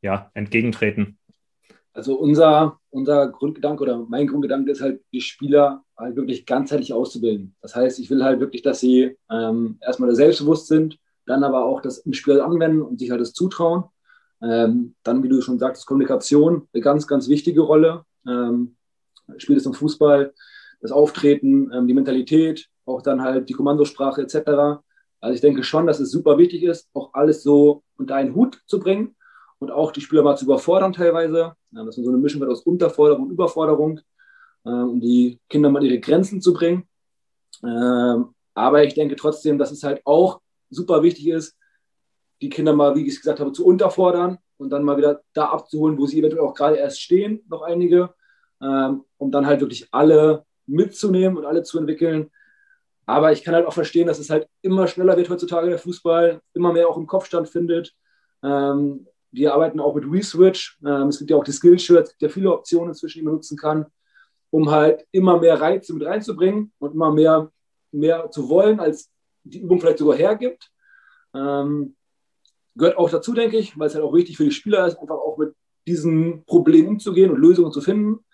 ja, 0.03 0.31
entgegentreten? 0.35 1.19
Also 1.93 2.19
unser, 2.19 2.79
unser 2.91 3.29
Grundgedanke 3.29 3.83
oder 3.83 3.99
mein 3.99 4.27
Grundgedanke 4.27 4.71
ist 4.71 4.83
halt, 4.83 5.03
die 5.13 5.23
Spieler 5.23 5.83
halt 5.97 6.15
wirklich 6.17 6.45
ganzheitlich 6.45 6.93
auszubilden. 6.93 7.57
Das 7.63 7.75
heißt, 7.75 7.99
ich 7.99 8.11
will 8.11 8.23
halt 8.23 8.39
wirklich, 8.39 8.61
dass 8.61 8.81
sie 8.81 9.17
ähm, 9.31 9.79
erstmal 9.81 10.15
selbstbewusst 10.15 10.67
sind, 10.67 10.99
dann 11.25 11.43
aber 11.43 11.65
auch 11.65 11.81
das 11.81 11.99
im 11.99 12.13
Spiel 12.13 12.41
anwenden 12.41 12.83
und 12.83 12.99
sich 12.99 13.11
halt 13.11 13.23
das 13.23 13.33
zutrauen. 13.33 13.85
Ähm, 14.43 14.95
dann, 15.03 15.23
wie 15.23 15.29
du 15.29 15.41
schon 15.41 15.59
sagst, 15.59 15.87
Kommunikation, 15.87 16.69
eine 16.73 16.83
ganz, 16.83 17.07
ganz 17.07 17.29
wichtige 17.29 17.63
Rolle. 17.63 18.05
Ähm, 18.29 18.77
spielt 19.39 19.59
es 19.59 19.67
im 19.67 19.73
Fußball, 19.73 20.35
das 20.81 20.93
Auftreten, 20.93 21.73
ähm, 21.73 21.89
die 21.89 21.95
Mentalität, 21.95 22.69
auch 22.85 23.03
dann 23.03 23.23
halt 23.23 23.49
die 23.49 23.55
Kommandosprache 23.55 24.23
etc. 24.23 24.83
Also 25.21 25.35
ich 25.35 25.41
denke 25.41 25.63
schon, 25.63 25.87
dass 25.87 26.01
es 26.01 26.11
super 26.11 26.39
wichtig 26.39 26.63
ist, 26.63 26.89
auch 26.93 27.15
alles 27.15 27.43
so 27.43 27.83
unter 27.97 28.17
einen 28.17 28.35
Hut 28.35 28.63
zu 28.67 28.79
bringen 28.79 29.17
und 29.59 29.71
auch 29.71 29.93
die 29.93 30.01
Spieler 30.01 30.23
mal 30.23 30.37
zu 30.37 30.45
überfordern 30.45 30.93
teilweise. 30.93 31.55
Dass 31.71 31.97
man 31.97 32.05
so 32.05 32.11
eine 32.11 32.19
Mischung 32.19 32.41
wird 32.41 32.51
aus 32.51 32.63
Unterforderung 32.63 33.25
und 33.25 33.31
Überforderung, 33.33 34.01
äh, 34.65 34.71
um 34.71 35.01
die 35.01 35.41
Kinder 35.49 35.71
mal 35.71 35.85
ihre 35.85 36.01
Grenzen 36.01 36.41
zu 36.41 36.53
bringen. 36.53 36.89
Ähm, 37.63 38.35
aber 38.55 38.85
ich 38.85 38.95
denke 38.95 39.17
trotzdem, 39.17 39.59
dass 39.59 39.71
es 39.71 39.83
halt 39.83 40.01
auch 40.05 40.41
super 40.71 41.03
wichtig 41.03 41.29
ist, 41.29 41.57
die 42.41 42.49
Kinder 42.49 42.75
mal, 42.75 42.95
wie 42.95 43.03
ich 43.03 43.15
es 43.15 43.21
gesagt 43.21 43.41
habe, 43.41 43.53
zu 43.53 43.65
unterfordern 43.65 44.39
und 44.59 44.71
dann 44.71 44.85
mal 44.85 44.97
wieder 44.97 45.23
da 45.33 45.47
abzuholen, 45.47 45.99
wo 45.99 46.07
sie 46.07 46.19
eventuell 46.19 46.45
auch 46.45 46.55
gerade 46.55 46.77
erst 46.77 47.01
stehen, 47.01 47.43
noch 47.49 47.63
einige, 47.63 48.15
ähm, 48.61 49.05
um 49.19 49.31
dann 49.31 49.47
halt 49.47 49.61
wirklich 49.61 49.89
alle 49.93 50.45
mitzunehmen 50.67 51.39
und 51.39 51.45
alle 51.45 51.63
zu 51.63 51.79
entwickeln. 51.79 52.31
Aber 53.07 53.33
ich 53.33 53.45
kann 53.45 53.55
halt 53.55 53.67
auch 53.67 53.73
verstehen, 53.73 54.09
dass 54.09 54.19
es 54.19 54.31
halt 54.31 54.49
immer 54.63 54.89
schneller 54.89 55.17
wird 55.17 55.31
heutzutage 55.31 55.69
der 55.69 55.79
Fußball, 55.79 56.41
immer 56.55 56.73
mehr 56.73 56.89
auch 56.89 56.97
im 56.97 57.07
Kopfstand 57.07 57.49
findet. 57.49 57.95
Ähm, 58.43 59.07
wir 59.31 59.55
arbeiten 59.55 59.81
auch 59.81 59.95
mit 59.95 60.05
Reswitch. 60.11 60.79
Ähm, 60.85 61.09
es 61.09 61.19
gibt 61.19 61.31
ja 61.31 61.37
auch 61.37 61.45
die 61.45 61.53
Skillshirts, 61.53 62.11
es 62.11 62.19
gibt 62.19 62.23
ja 62.23 62.29
viele 62.29 62.53
Optionen 62.53 62.89
inzwischen, 62.89 63.21
die 63.21 63.25
man 63.25 63.35
nutzen 63.35 63.57
kann, 63.57 63.87
um 64.51 64.71
halt 64.71 65.07
immer 65.13 65.39
mehr 65.39 65.61
Reize 65.61 65.95
mit 65.95 66.05
reinzubringen 66.05 66.73
und 66.79 66.95
immer 66.95 67.13
mehr, 67.13 67.51
mehr 67.93 68.31
zu 68.31 68.49
wollen, 68.49 68.81
als 68.81 69.11
die 69.45 69.61
Übung 69.61 69.81
vielleicht 69.81 69.99
sogar 69.99 70.17
hergibt. 70.17 70.71
Ähm, 71.33 71.95
gehört 72.75 72.99
auch 72.99 73.11
dazu, 73.11 73.35
denke 73.35 73.57
ich, 73.57 73.79
weil 73.79 73.87
es 73.87 73.95
halt 73.95 74.05
auch 74.05 74.15
wichtig 74.15 74.37
für 74.37 74.45
die 74.45 74.51
Spieler 74.51 74.87
ist, 74.87 74.99
einfach 74.99 75.17
auch 75.17 75.39
mit 75.39 75.55
diesen 75.87 76.45
Problemen 76.45 76.89
umzugehen 76.89 77.31
und 77.31 77.39
Lösungen 77.39 77.73
zu 77.73 77.81
finden. 77.81 78.25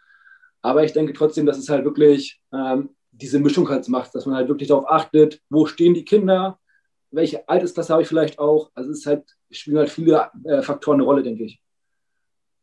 Aber 0.63 0.85
ich 0.85 0.93
denke 0.93 1.13
trotzdem, 1.13 1.45
dass 1.45 1.59
es 1.59 1.69
halt 1.69 1.85
wirklich 1.85 2.41
ähm, 2.53 2.91
diese 3.23 3.39
Mischung 3.39 3.69
halt 3.69 3.89
macht, 3.89 4.15
dass 4.15 4.27
man 4.27 4.37
halt 4.37 4.49
wirklich 4.49 4.69
darauf 4.69 4.89
achtet, 4.89 5.41
wo 5.49 5.67
stehen 5.67 5.95
die 5.95 6.05
Kinder, 6.05 6.59
welche 7.11 7.49
Altersklasse 7.49 7.93
habe 7.93 8.03
ich 8.03 8.09
vielleicht 8.09 8.39
auch. 8.39 8.71
Also 8.75 8.91
es 8.91 9.01
ist 9.01 9.07
halt, 9.07 9.25
spielen 9.51 9.79
halt 9.79 9.91
viele 9.91 10.31
äh, 10.45 10.63
Faktoren 10.63 10.97
eine 10.97 11.05
Rolle, 11.05 11.23
denke 11.23 11.45
ich. 11.45 11.63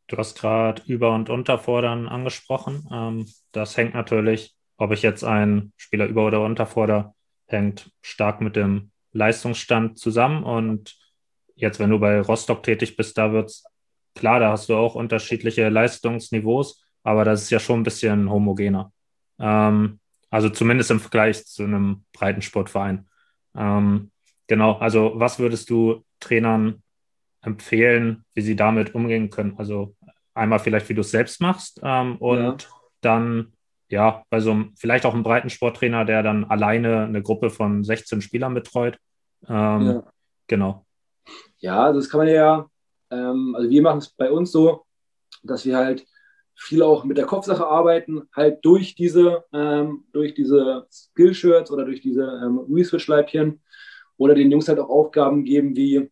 Du 0.08 0.18
hast 0.18 0.40
gerade 0.40 0.82
Über- 0.88 1.14
und 1.14 1.30
Unterfordern 1.30 2.08
angesprochen. 2.08 2.88
Ähm, 2.92 3.26
das 3.52 3.78
hängt 3.78 3.94
natürlich, 3.94 4.56
ob 4.78 4.92
ich 4.92 5.02
jetzt 5.02 5.24
einen 5.24 5.72
Spieler 5.78 6.08
über- 6.08 6.26
oder 6.26 6.44
unterfordere, 6.44 7.14
hängt 7.48 7.92
stark 8.02 8.42
mit 8.42 8.56
dem 8.56 8.92
Leistungsstand 9.12 10.00
zusammen. 10.00 10.44
Und 10.44 10.98
jetzt, 11.56 11.80
wenn 11.80 11.92
du 11.92 12.00
bei 12.00 12.20
Rostock 12.22 12.64
tätig 12.64 12.98
bist, 12.98 13.18
da 13.18 13.32
wird 13.32 13.52
es 13.52 13.64
klar, 14.16 14.40
da 14.40 14.52
hast 14.52 14.70
du 14.70 14.76
auch 14.76 14.96
unterschiedliche 14.96 15.70
Leistungsniveaus, 15.70 16.84
aber 17.04 17.24
das 17.24 17.44
ist 17.44 17.50
ja 17.52 17.60
schon 17.60 17.82
ein 17.82 17.84
bisschen 17.84 18.30
homogener. 18.30 18.92
Ähm, 19.40 20.00
also 20.30 20.50
zumindest 20.50 20.92
im 20.92 21.00
Vergleich 21.00 21.46
zu 21.46 21.64
einem 21.64 22.04
Breitensportverein. 22.14 23.08
Ähm, 23.56 24.12
genau, 24.48 24.74
also 24.78 25.14
was 25.16 25.40
würdest 25.40 25.70
du 25.70 26.04
Trainern 26.20 26.84
empfehlen, 27.42 28.26
wie 28.34 28.42
sie 28.42 28.56
damit 28.56 28.94
umgehen 28.96 29.30
können? 29.30 29.56
Also 29.58 29.96
einmal 30.34 30.60
vielleicht, 30.60 30.90
wie 30.90 30.94
du 30.94 31.02
es 31.02 31.12
selbst 31.12 31.42
machst 31.42 31.80
ähm, 31.84 32.18
und 32.18 32.64
ja. 32.64 32.70
dann 33.02 33.54
ja, 33.90 34.24
bei 34.30 34.40
so 34.40 34.52
einem, 34.52 34.74
vielleicht 34.78 35.06
auch 35.06 35.16
ein 35.16 35.24
Breitensporttrainer, 35.24 36.06
der 36.06 36.22
dann 36.22 36.46
alleine 36.46 37.06
eine 37.06 37.24
Gruppe 37.24 37.50
von 37.50 37.84
16 37.84 38.22
Spielern 38.22 38.54
betreut. 38.54 38.98
Ähm, 39.48 39.86
ja. 39.86 40.04
Genau. 40.48 40.86
Ja, 41.58 41.92
das 41.92 42.10
kann 42.10 42.20
man 42.20 42.28
ja, 42.28 42.68
ähm, 43.10 43.56
also 43.56 43.70
wir 43.70 43.82
machen 43.82 43.98
es 43.98 44.10
bei 44.10 44.32
uns 44.32 44.52
so, 44.52 44.86
dass 45.44 45.66
wir 45.66 45.78
halt 45.78 46.06
viel 46.60 46.84
auch 46.84 47.06
mit 47.06 47.18
der 47.18 47.26
Kopfsache 47.26 47.66
arbeiten, 47.66 48.24
halt 48.36 48.60
durch 48.64 48.94
diese, 48.94 49.46
ähm, 49.54 50.04
durch 50.12 50.34
diese 50.34 50.86
Skill-Shirts 50.92 51.72
oder 51.72 51.86
durch 51.86 52.02
diese 52.02 52.24
ähm, 52.24 52.60
Research-Leibchen 52.70 53.62
oder 54.18 54.36
den 54.36 54.52
Jungs 54.52 54.68
halt 54.68 54.80
auch 54.80 54.90
Aufgaben 54.90 55.46
geben 55.46 55.76
wie 55.78 56.12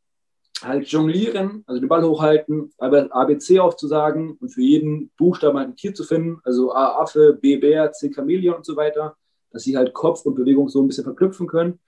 halt 0.63 0.88
jonglieren, 0.88 1.63
also 1.68 1.82
den 1.82 1.89
Ball 1.89 2.04
hochhalten, 2.04 2.72
ABC 2.77 3.60
aufzusagen 3.60 4.38
und 4.39 4.50
für 4.50 4.62
jeden 4.62 5.12
Buchstaben 5.18 5.58
halt 5.58 5.70
ein 5.70 5.75
Tier 5.75 5.94
zu 5.94 6.06
finden, 6.06 6.39
also 6.44 6.74
A 6.74 7.01
Affe, 7.01 7.38
B 7.39 7.58
Bär, 7.58 7.92
C 7.92 8.12
Chamäleon 8.12 8.56
und 8.56 8.66
so 8.66 8.75
weiter, 8.77 9.18
dass 9.51 9.63
sie 9.63 9.77
halt 9.77 9.94
Kopf 9.94 10.25
und 10.25 10.36
Bewegung 10.36 10.70
so 10.70 10.82
ein 10.82 10.88
bisschen 10.88 11.04
verknüpfen 11.04 11.46
können. 11.48 11.80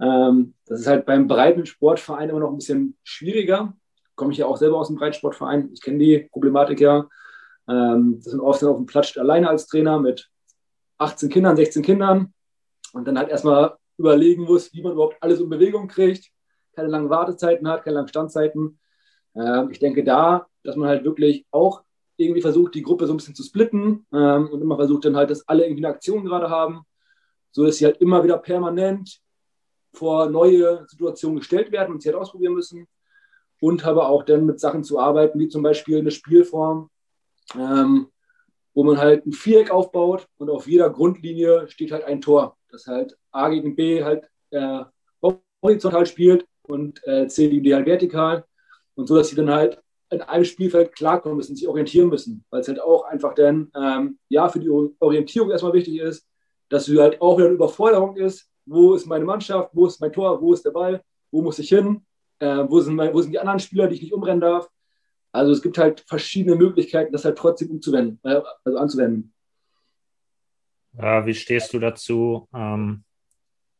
Ähm, 0.00 0.54
das 0.66 0.80
ist 0.80 0.86
halt 0.86 1.06
beim 1.06 1.26
breiten 1.26 1.64
Sportverein 1.64 2.28
immer 2.28 2.40
noch 2.40 2.50
ein 2.50 2.58
bisschen 2.58 2.96
schwieriger. 3.02 3.74
Komme 4.14 4.32
ich 4.32 4.38
ja 4.38 4.46
auch 4.46 4.58
selber 4.58 4.76
aus 4.76 4.88
dem 4.88 4.96
Breitensportverein. 4.96 5.70
Ich 5.72 5.80
kenne 5.80 5.98
die 5.98 6.28
Problematik 6.30 6.80
ja. 6.80 7.08
Ähm, 7.68 8.16
das 8.16 8.32
sind 8.32 8.40
oft 8.40 8.62
auf 8.64 8.76
dem 8.76 8.86
Platz 8.86 9.16
alleine 9.16 9.48
als 9.48 9.66
Trainer 9.66 9.98
mit 9.98 10.30
18 10.98 11.28
Kindern, 11.28 11.56
16 11.56 11.82
Kindern 11.82 12.32
und 12.92 13.06
dann 13.06 13.18
halt 13.18 13.28
erstmal 13.28 13.76
überlegen 13.96 14.44
muss, 14.44 14.72
wie 14.72 14.82
man 14.82 14.92
überhaupt 14.92 15.16
alles 15.20 15.40
in 15.40 15.48
Bewegung 15.48 15.88
kriegt 15.88 16.30
keine 16.78 16.90
langen 16.90 17.10
Wartezeiten 17.10 17.68
hat, 17.68 17.82
keine 17.82 17.96
langen 17.96 18.08
Standzeiten. 18.08 18.78
Ähm, 19.34 19.68
ich 19.70 19.80
denke 19.80 20.04
da, 20.04 20.46
dass 20.62 20.76
man 20.76 20.88
halt 20.88 21.04
wirklich 21.04 21.44
auch 21.50 21.82
irgendwie 22.16 22.40
versucht, 22.40 22.74
die 22.74 22.82
Gruppe 22.82 23.06
so 23.06 23.12
ein 23.12 23.16
bisschen 23.16 23.34
zu 23.34 23.42
splitten 23.42 24.06
ähm, 24.12 24.48
und 24.52 24.62
immer 24.62 24.76
versucht 24.76 25.04
dann 25.04 25.16
halt, 25.16 25.30
dass 25.30 25.46
alle 25.48 25.64
irgendwie 25.64 25.84
eine 25.84 25.94
Aktion 25.94 26.24
gerade 26.24 26.48
haben, 26.50 26.82
so 27.50 27.64
dass 27.64 27.78
sie 27.78 27.84
halt 27.84 27.96
immer 27.98 28.22
wieder 28.22 28.38
permanent 28.38 29.20
vor 29.92 30.30
neue 30.30 30.86
Situationen 30.88 31.38
gestellt 31.38 31.72
werden 31.72 31.92
und 31.92 32.02
sie 32.02 32.10
halt 32.10 32.18
ausprobieren 32.18 32.54
müssen 32.54 32.86
und 33.60 33.84
aber 33.84 34.08
auch 34.08 34.22
dann 34.22 34.46
mit 34.46 34.60
Sachen 34.60 34.84
zu 34.84 35.00
arbeiten, 35.00 35.40
wie 35.40 35.48
zum 35.48 35.62
Beispiel 35.62 35.98
eine 35.98 36.12
Spielform, 36.12 36.90
ähm, 37.54 38.08
wo 38.74 38.84
man 38.84 38.98
halt 38.98 39.26
ein 39.26 39.32
Viereck 39.32 39.70
aufbaut 39.70 40.28
und 40.38 40.50
auf 40.50 40.68
jeder 40.68 40.90
Grundlinie 40.90 41.68
steht 41.68 41.92
halt 41.92 42.04
ein 42.04 42.20
Tor, 42.20 42.56
das 42.70 42.86
halt 42.86 43.16
A 43.32 43.48
gegen 43.48 43.74
B 43.74 44.04
halt 44.04 44.28
äh, 44.50 44.84
horizontal 45.62 46.06
spielt 46.06 46.46
und 46.62 47.04
äh, 47.06 47.26
zählen 47.28 47.62
die 47.62 47.74
halt 47.74 47.86
vertikal. 47.86 48.44
Und 48.94 49.06
so, 49.06 49.16
dass 49.16 49.28
sie 49.28 49.36
dann 49.36 49.50
halt 49.50 49.80
in 50.10 50.22
einem 50.22 50.44
Spielfeld 50.44 50.94
klarkommen 50.94 51.36
müssen, 51.36 51.54
sich 51.54 51.68
orientieren 51.68 52.08
müssen, 52.08 52.44
weil 52.50 52.60
es 52.60 52.68
halt 52.68 52.80
auch 52.80 53.04
einfach 53.04 53.34
dann, 53.34 53.70
ähm, 53.76 54.18
ja, 54.28 54.48
für 54.48 54.60
die 54.60 54.70
Orientierung 54.70 55.50
erstmal 55.50 55.74
wichtig 55.74 55.98
ist, 55.98 56.26
dass 56.68 56.86
du 56.86 57.00
halt 57.00 57.20
auch 57.20 57.36
wieder 57.36 57.46
eine 57.46 57.56
Überforderung 57.56 58.16
ist, 58.16 58.48
wo 58.66 58.94
ist 58.94 59.06
meine 59.06 59.24
Mannschaft, 59.24 59.70
wo 59.72 59.86
ist 59.86 60.00
mein 60.00 60.12
Tor, 60.12 60.40
wo 60.40 60.52
ist 60.52 60.64
der 60.64 60.70
Ball, 60.70 61.02
wo 61.30 61.42
muss 61.42 61.58
ich 61.58 61.68
hin, 61.68 62.04
äh, 62.38 62.64
wo, 62.68 62.80
sind 62.80 62.94
mein, 62.94 63.12
wo 63.12 63.20
sind 63.20 63.32
die 63.32 63.38
anderen 63.38 63.60
Spieler, 63.60 63.86
die 63.86 63.96
ich 63.96 64.02
nicht 64.02 64.14
umrennen 64.14 64.40
darf. 64.40 64.68
Also 65.32 65.52
es 65.52 65.62
gibt 65.62 65.78
halt 65.78 66.04
verschiedene 66.08 66.56
Möglichkeiten, 66.56 67.12
das 67.12 67.24
halt 67.24 67.38
trotzdem 67.38 67.70
umzuwenden, 67.70 68.18
äh, 68.24 68.40
also 68.64 68.78
anzuwenden. 68.78 69.32
Ja, 71.00 71.26
wie 71.26 71.34
stehst 71.34 71.72
du 71.74 71.78
dazu? 71.78 72.48
Ähm, 72.54 73.04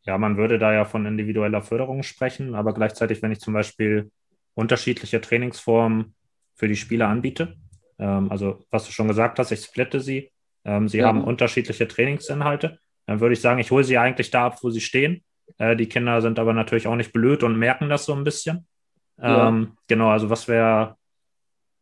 ja, 0.02 0.18
man 0.18 0.36
würde 0.36 0.58
da 0.58 0.72
ja 0.72 0.84
von 0.84 1.06
individueller 1.06 1.62
Förderung 1.62 2.02
sprechen, 2.02 2.54
aber 2.54 2.74
gleichzeitig, 2.74 3.22
wenn 3.22 3.32
ich 3.32 3.40
zum 3.40 3.54
Beispiel 3.54 4.10
unterschiedliche 4.54 5.20
Trainingsformen 5.20 6.14
für 6.54 6.68
die 6.68 6.76
Spieler 6.76 7.08
anbiete, 7.08 7.56
ähm, 7.98 8.30
also 8.30 8.64
was 8.70 8.86
du 8.86 8.92
schon 8.92 9.08
gesagt 9.08 9.38
hast, 9.38 9.50
ich 9.50 9.60
splitte 9.60 10.00
sie, 10.00 10.30
ähm, 10.64 10.88
sie 10.88 10.98
ja. 10.98 11.06
haben 11.06 11.24
unterschiedliche 11.24 11.88
Trainingsinhalte, 11.88 12.78
dann 13.06 13.20
würde 13.20 13.32
ich 13.32 13.40
sagen, 13.40 13.58
ich 13.58 13.70
hole 13.70 13.84
sie 13.84 13.98
eigentlich 13.98 14.30
da 14.30 14.46
ab, 14.46 14.58
wo 14.62 14.70
sie 14.70 14.82
stehen. 14.82 15.24
Äh, 15.56 15.76
die 15.76 15.88
Kinder 15.88 16.20
sind 16.20 16.38
aber 16.38 16.52
natürlich 16.52 16.86
auch 16.86 16.96
nicht 16.96 17.12
blöd 17.12 17.42
und 17.42 17.58
merken 17.58 17.88
das 17.88 18.04
so 18.04 18.14
ein 18.14 18.24
bisschen. 18.24 18.66
Ja. 19.16 19.48
Ähm, 19.48 19.78
genau, 19.88 20.10
also 20.10 20.30
was 20.30 20.46
wäre, 20.46 20.96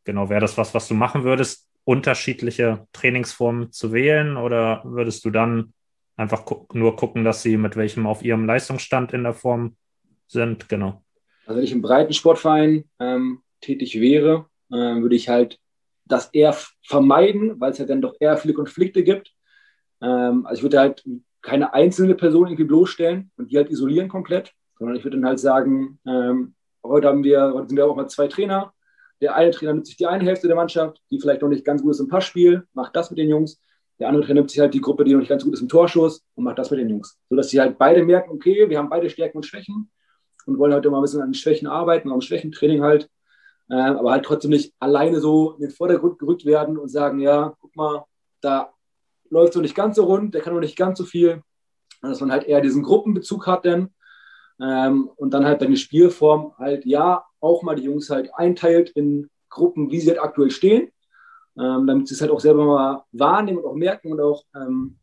genau, 0.07 0.31
wäre 0.31 0.41
das 0.41 0.57
was, 0.57 0.73
was 0.73 0.89
du 0.89 0.95
machen 0.95 1.25
würdest, 1.25 1.69
unterschiedliche 1.85 2.87
Trainingsformen 2.93 3.73
zu 3.73 3.93
wählen 3.93 4.39
oder 4.39 4.83
würdest 4.85 5.25
du 5.25 5.31
dann 5.31 5.75
einfach 6.17 6.47
gu 6.47 6.67
nur 6.73 6.97
gucken, 6.97 7.25
dass 7.25 7.43
sie 7.43 7.59
mit 7.59 7.77
welchem 7.77 8.07
auf 8.07 8.25
ihrem 8.25 8.47
Leistungsstand 8.47 9.13
in 9.13 9.23
der 9.23 9.35
Form 9.35 9.77
sind. 10.27 10.69
Genau. 10.69 11.03
Also 11.45 11.59
wenn 11.59 11.65
ich 11.65 11.73
im 11.73 11.83
Breitensportverein 11.83 12.85
ähm, 12.99 13.41
tätig 13.61 14.01
wäre, 14.01 14.47
äh, 14.71 14.75
würde 14.75 15.15
ich 15.15 15.29
halt 15.29 15.61
das 16.07 16.29
eher 16.33 16.57
vermeiden, 16.85 17.61
weil 17.61 17.73
es 17.73 17.79
halt 17.79 17.91
dann 17.91 18.01
doch 18.01 18.15
eher 18.19 18.37
viele 18.37 18.55
Konflikte 18.55 19.05
gibt. 19.05 19.33
Ähm, 20.01 20.47
also 20.47 20.61
ich 20.61 20.63
würde 20.63 20.81
halt 20.81 21.05
keine 21.43 21.75
einzelne 21.75 22.15
Person 22.15 22.49
irgendwie 22.49 22.65
bloßstellen 22.65 23.31
und 23.37 23.51
die 23.51 23.57
halt 23.57 23.71
isolieren 23.71 24.09
komplett, 24.09 24.53
sondern 24.79 24.97
ich 24.97 25.05
würde 25.05 25.19
dann 25.19 25.27
halt 25.27 25.39
sagen, 25.39 26.01
ähm, 26.07 26.55
heute 26.83 27.09
haben 27.09 27.23
wir, 27.23 27.53
heute 27.55 27.69
sind 27.69 27.77
wir 27.77 27.87
auch 27.87 27.97
mal 27.97 28.09
zwei 28.09 28.27
Trainer. 28.27 28.73
Der 29.21 29.35
eine 29.35 29.51
Trainer 29.51 29.73
nimmt 29.73 29.87
sich 29.87 29.97
die 29.97 30.07
eine 30.07 30.25
Hälfte 30.25 30.47
der 30.47 30.57
Mannschaft, 30.57 31.01
die 31.11 31.21
vielleicht 31.21 31.43
noch 31.43 31.49
nicht 31.49 31.65
ganz 31.65 31.83
gut 31.83 31.93
ist 31.93 32.01
im 32.01 32.09
Passspiel, 32.09 32.67
macht 32.75 32.95
das 32.97 33.11
mit 33.11 33.19
den 33.19 33.29
Jungs. 33.29 33.61
Der 33.99 34.09
andere 34.09 34.35
nimmt 34.35 34.51
sich 34.51 34.61
halt 34.61 34.75
die 34.75 34.81
Gruppe, 34.81 35.05
die 35.05 35.13
noch 35.13 35.21
nicht 35.21 35.29
ganz 35.29 35.45
gut 35.45 35.55
ist 35.55 35.63
im 35.63 35.69
Torschuss 35.69 36.23
und 36.35 36.45
macht 36.45 36.59
das 36.59 36.71
mit 36.71 36.81
den 36.81 36.91
Jungs. 36.91 37.19
Sodass 37.31 37.49
sie 37.49 37.61
halt 37.61 37.79
beide 37.79 38.05
merken, 38.05 38.31
okay, 38.31 38.69
wir 38.69 38.79
haben 38.79 38.91
beide 38.91 39.09
Stärken 39.09 39.39
und 39.39 39.47
Schwächen 39.47 39.91
und 40.47 40.59
wollen 40.59 40.73
halt 40.73 40.85
immer 40.85 40.99
ein 40.99 41.03
bisschen 41.03 41.23
an 41.23 41.29
den 41.29 41.35
Schwächen 41.35 41.67
arbeiten, 41.67 42.13
am 42.13 42.21
Schwächentraining 42.21 42.83
halt. 42.83 43.09
Äh, 43.71 43.75
aber 43.75 44.13
halt 44.13 44.25
trotzdem 44.25 44.51
nicht 44.51 44.75
alleine 44.79 45.21
so 45.21 45.55
in 45.55 45.63
den 45.63 45.71
Vordergrund 45.71 46.19
gerückt 46.19 46.45
werden 46.45 46.79
und 46.79 46.89
sagen, 46.89 47.21
ja, 47.21 47.55
guck 47.61 47.75
mal, 47.75 48.05
da 48.41 48.73
läuft 49.31 49.55
so 49.55 49.61
nicht 49.61 49.75
ganz 49.75 49.97
so 49.97 50.05
rund, 50.05 50.35
der 50.35 50.41
kann 50.43 50.55
noch 50.55 50.61
nicht 50.61 50.77
ganz 50.77 50.99
so 50.99 51.05
viel. 51.05 51.43
Und 52.03 52.11
dass 52.11 52.21
man 52.21 52.31
halt 52.31 52.45
eher 52.45 52.61
diesen 52.61 52.83
Gruppenbezug 52.83 53.47
hat 53.47 53.65
dann. 53.65 53.95
Ähm, 54.61 55.11
und 55.17 55.35
dann 55.35 55.45
halt 55.45 55.61
deine 55.63 55.77
Spielform 55.77 56.55
halt, 56.59 56.87
ja, 56.87 57.25
auch 57.41 57.63
mal 57.63 57.77
die 57.77 57.85
Jungs 57.85 58.11
halt 58.11 58.31
einteilt 58.35 58.91
in 58.91 59.29
Gruppen, 59.49 59.91
wie 59.91 60.01
sie 60.01 60.11
halt 60.11 60.21
aktuell 60.21 60.51
stehen 60.51 60.91
ähm, 61.59 61.87
damit 61.87 62.09
sie 62.09 62.15
es 62.15 62.21
halt 62.21 62.31
auch 62.31 62.41
selber 62.41 62.65
mal 62.65 63.05
wahrnehmen 63.13 63.59
und 63.59 63.65
auch 63.65 63.75
merken 63.75 64.13
und 64.13 64.21
auch 64.21 64.45
ähm, 64.55 64.99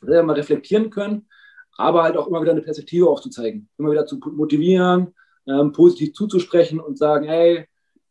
selber 0.00 0.22
mal 0.22 0.32
reflektieren 0.34 0.90
können, 0.90 1.28
aber 1.76 2.02
halt 2.02 2.16
auch 2.16 2.26
immer 2.26 2.40
wieder 2.40 2.52
eine 2.52 2.62
Perspektive 2.62 3.08
aufzuzeigen, 3.08 3.68
immer 3.78 3.90
wieder 3.90 4.06
zu 4.06 4.18
motivieren, 4.18 5.14
ähm, 5.46 5.72
positiv 5.72 6.14
zuzusprechen 6.14 6.80
und 6.80 6.98
sagen, 6.98 7.26
hey, 7.26 7.66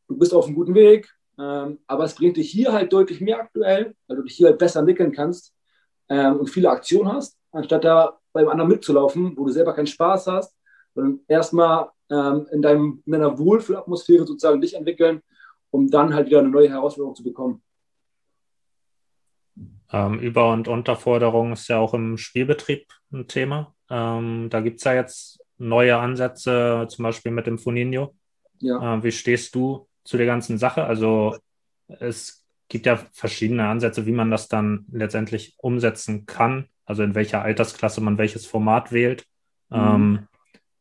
du 0.08 0.18
bist 0.18 0.34
auf 0.34 0.46
einem 0.46 0.56
guten 0.56 0.76
Weg, 0.76 1.10
ähm, 1.40 1.80
aber 1.88 2.04
es 2.04 2.16
bringt 2.16 2.38
dich 2.38 2.52
hier 2.52 2.74
halt 2.74 2.92
deutlich 2.92 3.22
mehr 3.22 3.40
aktuell, 3.40 3.96
weil 4.08 4.18
du 4.18 4.24
dich 4.24 4.36
hier 4.36 4.48
halt 4.48 4.60
besser 4.60 4.80
entwickeln 4.80 5.12
kannst 5.12 5.54
ähm, 6.10 6.40
und 6.40 6.50
viele 6.50 6.70
Aktionen 6.70 7.12
hast, 7.12 7.38
anstatt 7.52 7.84
da 7.84 8.20
beim 8.34 8.50
anderen 8.50 8.72
mitzulaufen, 8.72 9.38
wo 9.38 9.46
du 9.46 9.52
selber 9.52 9.74
keinen 9.74 9.88
Spaß 9.88 10.28
hast, 10.28 10.55
sondern 10.96 11.20
erstmal 11.28 11.90
ähm, 12.10 12.48
in, 12.52 12.62
deinem, 12.62 13.04
in 13.06 13.12
deiner 13.12 13.38
Wohlfühlatmosphäre 13.38 14.26
sozusagen 14.26 14.62
dich 14.62 14.74
entwickeln, 14.74 15.22
um 15.70 15.90
dann 15.92 16.14
halt 16.14 16.28
wieder 16.28 16.40
eine 16.40 16.50
neue 16.50 16.70
Herausforderung 16.70 17.16
zu 17.16 17.24
bekommen. 17.24 17.62
Ähm, 19.92 20.20
Über- 20.20 20.52
und 20.52 20.68
Unterforderung 20.68 21.54
ist 21.54 21.68
ja 21.68 21.78
auch 21.78 21.94
im 21.94 22.18
Spielbetrieb 22.18 22.88
ein 23.12 23.28
Thema. 23.28 23.76
Ähm, 23.90 24.48
da 24.50 24.62
gibt 24.62 24.80
es 24.80 24.84
ja 24.84 24.96
jetzt 24.96 25.40
neue 25.58 25.98
Ansätze, 25.98 26.88
zum 26.90 27.04
Beispiel 27.04 27.32
mit 27.32 27.48
dem 27.48 27.60
Funinho. 27.60 28.16
Ja. 28.60 28.96
Äh, 28.96 29.04
wie 29.04 29.12
stehst 29.12 29.54
du 29.56 29.88
zu 30.04 30.18
der 30.18 30.26
ganzen 30.26 30.58
Sache? 30.58 30.86
Also 30.86 31.38
es 31.88 32.46
gibt 32.68 32.86
ja 32.86 32.98
verschiedene 33.12 33.68
Ansätze, 33.68 34.06
wie 34.06 34.12
man 34.12 34.32
das 34.32 34.48
dann 34.48 34.86
letztendlich 34.92 35.56
umsetzen 35.60 36.26
kann. 36.26 36.68
Also 36.86 37.04
in 37.04 37.16
welcher 37.16 37.42
Altersklasse 37.42 38.02
man 38.02 38.18
welches 38.18 38.46
Format 38.46 38.92
wählt. 38.92 39.26
Mhm. 39.70 39.78
Ähm, 39.78 40.28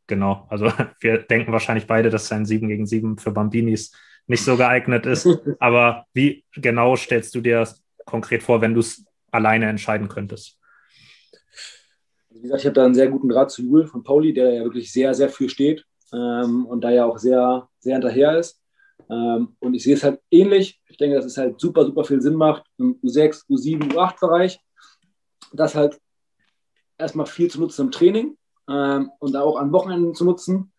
genau, 0.06 0.46
also 0.50 0.66
wir 1.00 1.18
denken 1.18 1.52
wahrscheinlich 1.52 1.87
beide, 1.87 2.11
dass 2.11 2.30
ein 2.32 2.46
7 2.46 2.68
gegen 2.68 2.87
7 2.87 3.18
für 3.18 3.32
Bambinis 3.32 3.92
nicht 4.26 4.44
so 4.44 4.56
geeignet 4.56 5.06
ist. 5.06 5.26
Aber 5.58 6.06
wie 6.12 6.44
genau 6.54 6.96
stellst 6.96 7.34
du 7.34 7.40
dir 7.40 7.61
das 7.61 7.82
konkret 8.04 8.42
vor, 8.42 8.61
wenn 8.61 8.75
du 8.75 8.80
es 8.80 9.04
alleine 9.30 9.68
entscheiden 9.68 10.08
könntest? 10.08 10.58
Wie 12.30 12.42
gesagt, 12.42 12.61
ich 12.61 12.66
habe 12.66 12.75
da 12.75 12.84
einen 12.84 12.94
sehr 12.94 13.08
guten 13.08 13.28
Draht 13.28 13.50
zu 13.50 13.62
Jule 13.62 13.87
von 13.87 14.02
Pauli, 14.02 14.32
der 14.32 14.52
ja 14.52 14.64
wirklich 14.64 14.92
sehr, 14.92 15.14
sehr 15.14 15.28
viel 15.28 15.49
steht 15.49 15.84
ähm, 16.12 16.66
und 16.66 16.82
da 16.82 16.90
ja 16.90 17.04
auch 17.04 17.18
sehr, 17.18 17.68
sehr 17.78 17.94
hinterher 17.94 18.38
ist. 18.38 18.61
Ähm, 19.11 19.56
und 19.61 19.75
ich 19.75 19.82
sehe 19.82 19.94
es 19.94 20.02
halt 20.02 20.20
ähnlich. 20.30 20.80
Ich 20.88 20.96
denke, 20.96 21.16
dass 21.16 21.25
es 21.25 21.37
halt 21.37 21.61
super, 21.61 21.84
super 21.84 22.04
viel 22.04 22.20
Sinn 22.20 22.34
macht 22.34 22.64
im 22.78 22.99
U6, 23.02 23.46
U7, 23.49 23.92
U8-Bereich, 23.92 24.61
das 25.52 25.75
halt 25.75 25.99
erstmal 26.99 27.26
viel 27.26 27.50
zu 27.50 27.61
nutzen 27.61 27.87
im 27.87 27.90
Training, 27.90 28.37
ähm, 28.68 29.11
und 29.18 29.33
da 29.33 29.42
auch 29.42 29.56
an 29.56 29.73
Wochenenden 29.73 30.14
zu 30.14 30.25
nutzen. 30.25 30.73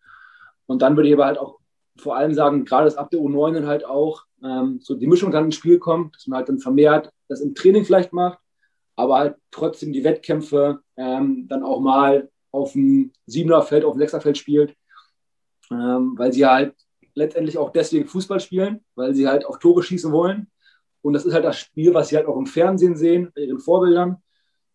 Und 0.66 0.82
dann 0.82 0.96
würde 0.96 1.08
ich 1.08 1.14
aber 1.14 1.26
halt 1.26 1.38
auch 1.38 1.58
vor 1.96 2.16
allem 2.16 2.34
sagen, 2.34 2.64
gerade 2.64 2.96
ab 2.98 3.10
der 3.10 3.20
U9 3.20 3.54
dann 3.54 3.66
halt 3.66 3.84
auch 3.84 4.24
ähm, 4.42 4.80
so 4.82 4.94
die 4.94 5.06
Mischung 5.06 5.30
dann 5.30 5.46
ins 5.46 5.56
Spiel 5.56 5.78
kommt, 5.78 6.14
dass 6.14 6.26
man 6.26 6.38
halt 6.38 6.48
dann 6.48 6.58
vermehrt 6.58 7.10
das 7.28 7.40
im 7.40 7.54
Training 7.54 7.84
vielleicht 7.84 8.12
macht, 8.12 8.38
aber 8.94 9.16
halt 9.18 9.36
trotzdem 9.50 9.92
die 9.92 10.04
Wettkämpfe 10.04 10.80
ähm, 10.96 11.46
dann 11.48 11.62
auch 11.62 11.80
mal 11.80 12.30
auf 12.50 12.72
dem 12.72 13.12
Siebener-Feld, 13.26 13.84
auf 13.84 13.94
dem 13.94 14.00
Sechserfeld 14.00 14.38
spielt, 14.38 14.74
ähm, 15.70 16.14
weil 16.16 16.32
sie 16.32 16.46
halt 16.46 16.74
letztendlich 17.14 17.58
auch 17.58 17.70
deswegen 17.70 18.06
Fußball 18.06 18.40
spielen, 18.40 18.84
weil 18.94 19.14
sie 19.14 19.26
halt 19.26 19.46
auch 19.46 19.58
Tore 19.58 19.82
schießen 19.82 20.12
wollen. 20.12 20.48
Und 21.02 21.12
das 21.12 21.24
ist 21.24 21.34
halt 21.34 21.44
das 21.44 21.58
Spiel, 21.58 21.94
was 21.94 22.08
sie 22.08 22.16
halt 22.16 22.26
auch 22.26 22.36
im 22.36 22.46
Fernsehen 22.46 22.96
sehen, 22.96 23.32
bei 23.34 23.42
ihren 23.42 23.58
Vorbildern. 23.58 24.22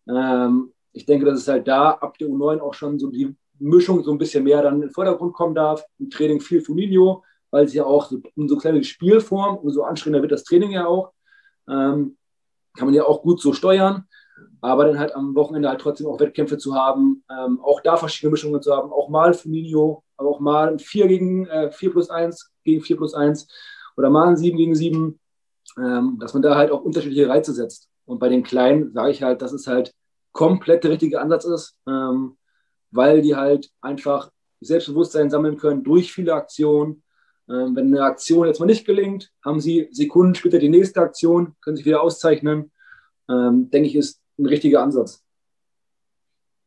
Ähm, 0.08 0.71
ich 0.92 1.06
denke, 1.06 1.24
dass 1.26 1.38
es 1.38 1.48
halt 1.48 1.66
da 1.66 1.90
ab 1.92 2.18
der 2.18 2.28
U9 2.28 2.60
auch 2.60 2.74
schon 2.74 2.98
so 2.98 3.10
die 3.10 3.34
Mischung 3.58 4.02
so 4.02 4.12
ein 4.12 4.18
bisschen 4.18 4.44
mehr 4.44 4.62
dann 4.62 4.76
in 4.76 4.80
den 4.82 4.90
Vordergrund 4.90 5.32
kommen 5.32 5.54
darf. 5.54 5.84
Im 5.98 6.10
Training 6.10 6.40
viel 6.40 6.60
Funinho, 6.60 7.24
weil 7.50 7.64
es 7.64 7.74
ja 7.74 7.84
auch 7.84 8.08
so, 8.10 8.20
umso 8.36 8.56
kleiner 8.56 8.78
die 8.78 8.84
Spielform, 8.84 9.58
umso 9.58 9.82
anstrengender 9.82 10.22
wird 10.22 10.32
das 10.32 10.44
Training 10.44 10.72
ja 10.72 10.86
auch. 10.86 11.12
Ähm, 11.68 12.16
kann 12.74 12.86
man 12.86 12.94
ja 12.94 13.04
auch 13.04 13.22
gut 13.22 13.40
so 13.40 13.52
steuern. 13.52 14.04
Aber 14.60 14.84
dann 14.84 14.98
halt 14.98 15.14
am 15.14 15.34
Wochenende 15.34 15.68
halt 15.68 15.80
trotzdem 15.80 16.06
auch 16.06 16.18
Wettkämpfe 16.18 16.56
zu 16.58 16.74
haben, 16.74 17.24
ähm, 17.30 17.60
auch 17.60 17.80
da 17.80 17.96
verschiedene 17.96 18.32
Mischungen 18.32 18.62
zu 18.62 18.74
haben, 18.74 18.92
auch 18.92 19.08
mal 19.08 19.34
Funinho, 19.34 20.02
aber 20.16 20.28
auch 20.28 20.40
mal 20.40 20.78
4 20.78 21.08
gegen 21.08 21.46
äh, 21.46 21.70
4 21.70 21.90
plus 21.90 22.10
1 22.10 22.50
gegen 22.64 22.80
4 22.80 22.96
plus 22.96 23.14
1 23.14 23.46
oder 23.96 24.08
mal 24.08 24.28
ein 24.28 24.36
7 24.36 24.56
gegen 24.56 24.74
7, 24.74 25.18
ähm, 25.78 26.18
dass 26.20 26.32
man 26.32 26.42
da 26.42 26.56
halt 26.56 26.70
auch 26.70 26.82
unterschiedliche 26.82 27.28
Reize 27.28 27.52
setzt. 27.52 27.88
Und 28.04 28.18
bei 28.18 28.28
den 28.28 28.42
Kleinen 28.42 28.92
sage 28.92 29.10
ich 29.10 29.22
halt, 29.22 29.42
dass 29.42 29.52
es 29.52 29.66
halt 29.66 29.92
komplett 30.32 30.84
der 30.84 30.90
richtige 30.92 31.20
Ansatz 31.20 31.44
ist, 31.44 31.78
ähm, 31.86 32.36
weil 32.90 33.22
die 33.22 33.36
halt 33.36 33.70
einfach 33.80 34.30
Selbstbewusstsein 34.60 35.30
sammeln 35.30 35.56
können 35.56 35.84
durch 35.84 36.12
viele 36.12 36.34
Aktionen. 36.34 37.02
Ähm, 37.48 37.74
wenn 37.76 37.88
eine 37.88 38.04
Aktion 38.04 38.46
jetzt 38.46 38.60
mal 38.60 38.66
nicht 38.66 38.86
gelingt, 38.86 39.30
haben 39.44 39.60
sie 39.60 39.88
Sekunden 39.90 40.34
später 40.34 40.58
die 40.58 40.68
nächste 40.68 41.00
Aktion, 41.00 41.54
können 41.60 41.76
sich 41.76 41.86
wieder 41.86 42.02
auszeichnen. 42.02 42.70
Ähm, 43.28 43.70
denke 43.70 43.88
ich, 43.88 43.96
ist 43.96 44.22
ein 44.38 44.46
richtiger 44.46 44.82
Ansatz. 44.82 45.24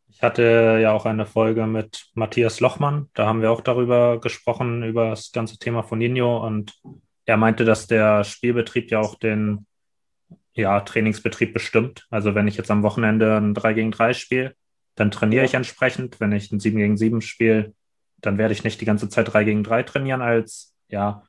Ich 0.07 0.21
hatte 0.21 0.79
ja 0.81 0.93
auch 0.93 1.05
eine 1.05 1.25
Folge 1.25 1.67
mit 1.67 2.05
Matthias 2.13 2.61
Lochmann. 2.61 3.09
Da 3.13 3.25
haben 3.25 3.41
wir 3.41 3.51
auch 3.51 3.59
darüber 3.59 4.19
gesprochen, 4.19 4.83
über 4.83 5.09
das 5.09 5.33
ganze 5.33 5.57
Thema 5.57 5.83
von 5.83 5.99
Nino. 5.99 6.45
Und 6.45 6.73
er 7.25 7.35
meinte, 7.35 7.65
dass 7.65 7.87
der 7.87 8.23
Spielbetrieb 8.23 8.91
ja 8.91 9.01
auch 9.01 9.15
den 9.15 9.65
ja, 10.55 10.79
Trainingsbetrieb 10.79 11.53
bestimmt. 11.53 12.07
Also 12.09 12.33
wenn 12.33 12.47
ich 12.47 12.57
jetzt 12.57 12.71
am 12.71 12.83
Wochenende 12.83 13.37
ein 13.37 13.53
3 13.53 13.73
gegen 13.73 13.91
3 13.91 14.13
spiele, 14.13 14.55
dann 14.95 15.11
trainiere 15.11 15.45
ich 15.45 15.53
entsprechend. 15.53 16.19
Wenn 16.19 16.31
ich 16.31 16.51
ein 16.51 16.59
7 16.59 16.77
gegen 16.77 16.97
7 16.97 17.21
spiele, 17.21 17.73
dann 18.17 18.37
werde 18.37 18.53
ich 18.53 18.63
nicht 18.63 18.79
die 18.81 18.85
ganze 18.85 19.09
Zeit 19.09 19.31
3 19.31 19.43
gegen 19.43 19.63
3 19.63 19.83
trainieren 19.83 20.21
als 20.21 20.73
ja, 20.87 21.23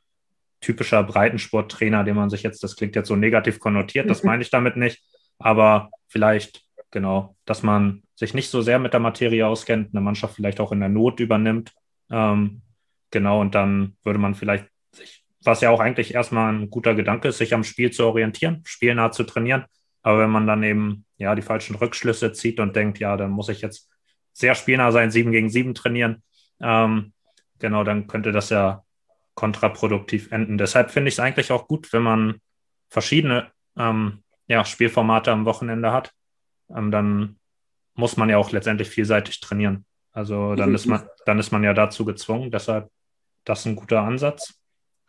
typischer 0.61 1.03
Breitensporttrainer, 1.03 2.05
den 2.05 2.17
man 2.17 2.31
sich 2.31 2.43
jetzt, 2.43 2.63
das 2.63 2.77
klingt 2.77 2.97
jetzt 2.97 3.09
so 3.09 3.17
negativ 3.17 3.59
konnotiert, 3.59 4.09
das 4.09 4.23
meine 4.25 4.43
ich 4.43 4.51
damit 4.51 4.77
nicht, 4.77 5.03
aber 5.39 5.91
vielleicht, 6.09 6.65
genau, 6.91 7.37
dass 7.45 7.63
man 7.63 8.03
sich 8.15 8.33
nicht 8.33 8.51
so 8.51 8.63
sehr 8.63 8.79
mit 8.79 8.93
der 8.93 9.01
Materie 9.01 9.47
auskennt, 9.47 9.91
eine 9.93 10.01
Mannschaft 10.01 10.37
vielleicht 10.37 10.61
auch 10.61 10.73
in 10.73 10.81
der 10.81 10.89
Not 10.89 11.21
übernimmt. 11.21 11.73
Ähm, 12.11 12.63
genau, 13.11 13.41
und 13.41 13.55
dann 13.55 13.97
würde 14.03 14.19
man 14.19 14.35
vielleicht 14.35 14.67
sich, 14.93 15.25
was 15.47 15.61
ja 15.61 15.71
auch 15.71 15.81
eigentlich 15.81 16.15
erstmal 16.15 16.53
ein 16.53 16.71
guter 16.71 16.95
Gedanke 16.95 17.29
ist, 17.29 17.39
sich 17.39 17.55
am 17.55 17.65
Spiel 17.65 17.91
zu 17.91 18.05
orientieren, 18.07 18.63
spielnah 18.65 19.13
zu 19.13 19.25
trainieren. 19.25 19.65
Aber 20.03 20.21
wenn 20.21 20.31
man 20.31 20.47
dann 20.47 20.63
eben 20.63 21.05
ja 21.17 21.35
die 21.35 21.43
falschen 21.43 21.77
Rückschlüsse 21.77 22.33
zieht 22.33 22.61
und 22.61 22.77
denkt, 22.77 22.99
ja, 22.99 23.17
dann 23.17 23.31
muss 23.31 23.49
ich 23.49 23.61
jetzt 23.61 23.91
sehr 24.33 24.55
spielnah 24.55 24.93
sein, 24.93 25.11
sieben 25.11 25.33
gegen 25.33 25.49
sieben 25.49 25.75
trainieren, 25.75 26.23
ähm, 26.61 27.13
genau, 27.59 27.85
dann 27.85 28.07
könnte 28.07 28.33
das 28.33 28.51
ja 28.51 28.83
kontraproduktiv 29.35 30.31
enden. 30.33 30.59
Deshalb 30.59 30.91
finde 30.91 31.09
ich 31.09 31.15
es 31.15 31.21
eigentlich 31.21 31.53
auch 31.53 31.69
gut, 31.69 31.93
wenn 31.93 32.03
man 32.03 32.41
verschiedene 32.89 33.51
ähm, 33.77 34.23
ja, 34.47 34.65
Spielformate 34.65 35.33
am 35.33 35.45
Wochenende 35.45 35.93
hat, 35.93 36.13
ähm, 36.75 36.91
dann 36.91 37.39
muss 37.95 38.17
man 38.17 38.29
ja 38.29 38.39
auch 38.39 38.53
letztendlich 38.53 38.89
vielseitig 38.89 39.41
trainieren. 39.41 39.85
Also 40.13 40.55
dann 40.55 40.75
ist 40.75 40.87
man, 40.87 41.07
dann 41.27 41.39
ist 41.39 41.51
man 41.51 41.63
ja 41.63 41.75
dazu 41.75 42.05
gezwungen. 42.05 42.51
Deshalb 42.51 42.91
das 43.47 43.61
ist 43.61 43.67
ein 43.67 43.77
guter 43.77 44.03
Ansatz. 44.03 44.61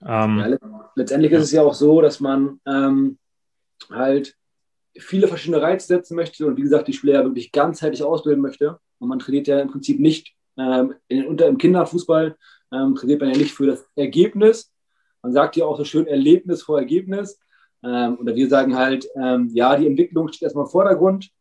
Ähm, 0.06 0.38
ja, 0.40 0.90
letztendlich 0.96 1.32
ja. 1.32 1.38
ist 1.40 1.46
es 1.46 1.52
ja 1.52 1.62
auch 1.64 1.74
so, 1.74 2.02
dass 2.02 2.20
man 2.20 2.60
ähm, 2.66 3.18
halt 3.90 4.36
viele 4.98 5.28
verschiedene 5.28 5.62
Reize 5.62 5.88
setzen 5.88 6.16
möchte 6.16 6.46
und 6.46 6.58
wie 6.58 6.64
gesagt, 6.64 6.88
die 6.88 6.94
Spieler 6.94 7.24
wirklich 7.24 7.52
ganzheitlich 7.52 8.04
ausbilden 8.04 8.42
möchte. 8.42 8.80
Und 9.00 9.10
man 9.10 9.20
trainiert 9.20 9.48
ja 9.48 9.60
im 9.60 9.70
Prinzip 9.70 10.00
nicht 10.00 10.36
ähm, 10.58 10.96
in, 11.08 11.26
unter, 11.28 11.48
im 11.48 11.58
Kinderfußball, 11.58 12.36
ähm, 12.72 12.96
trainiert 12.96 13.22
man 13.22 13.32
ja 13.32 13.38
nicht 13.38 13.54
für 13.54 13.68
das 13.68 13.86
Ergebnis. 13.96 14.72
Man 15.22 15.34
sagt 15.34 15.56
ja 15.56 15.66
auch 15.66 15.78
so 15.78 15.84
schön 15.84 16.08
Erlebnis 16.08 16.64
vor 16.64 16.80
Ergebnis. 16.80 17.40
Ähm, 17.84 18.18
oder 18.20 18.36
wir 18.36 18.50
sagen 18.50 18.76
halt, 18.76 19.08
ähm, 19.16 19.50
ja, 19.54 19.76
die 19.78 19.88
Entwicklung 19.88 20.28
steht 20.30 20.44
erstmal 20.44 20.66
im 20.66 20.72
Vordergrund. 20.72 21.32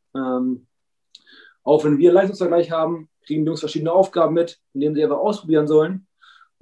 Auch 1.62 1.84
wenn 1.84 1.98
wir 1.98 2.12
Leistungsvergleich 2.12 2.70
haben, 2.70 3.10
kriegen 3.26 3.42
die 3.42 3.48
Jungs 3.48 3.60
verschiedene 3.60 3.92
Aufgaben 3.92 4.32
mit, 4.32 4.58
indem 4.72 4.94
sie 4.94 5.02
einfach 5.02 5.18
ausprobieren 5.18 5.66
sollen, 5.66 6.05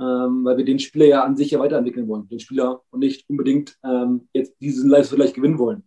ähm, 0.01 0.45
weil 0.45 0.57
wir 0.57 0.65
den 0.65 0.79
Spieler 0.79 1.07
ja 1.07 1.25
an 1.25 1.37
sich 1.37 1.51
ja 1.51 1.59
weiterentwickeln 1.59 2.09
wollen, 2.09 2.29
den 2.29 2.41
Spieler 2.41 2.83
und 2.91 3.01
nicht 3.01 3.29
unbedingt 3.29 3.79
ähm, 3.85 4.29
jetzt 4.33 4.55
diesen 4.61 4.91
Leistungsvergleich 4.91 5.35
gewinnen 5.35 5.59
wollen. 5.59 5.85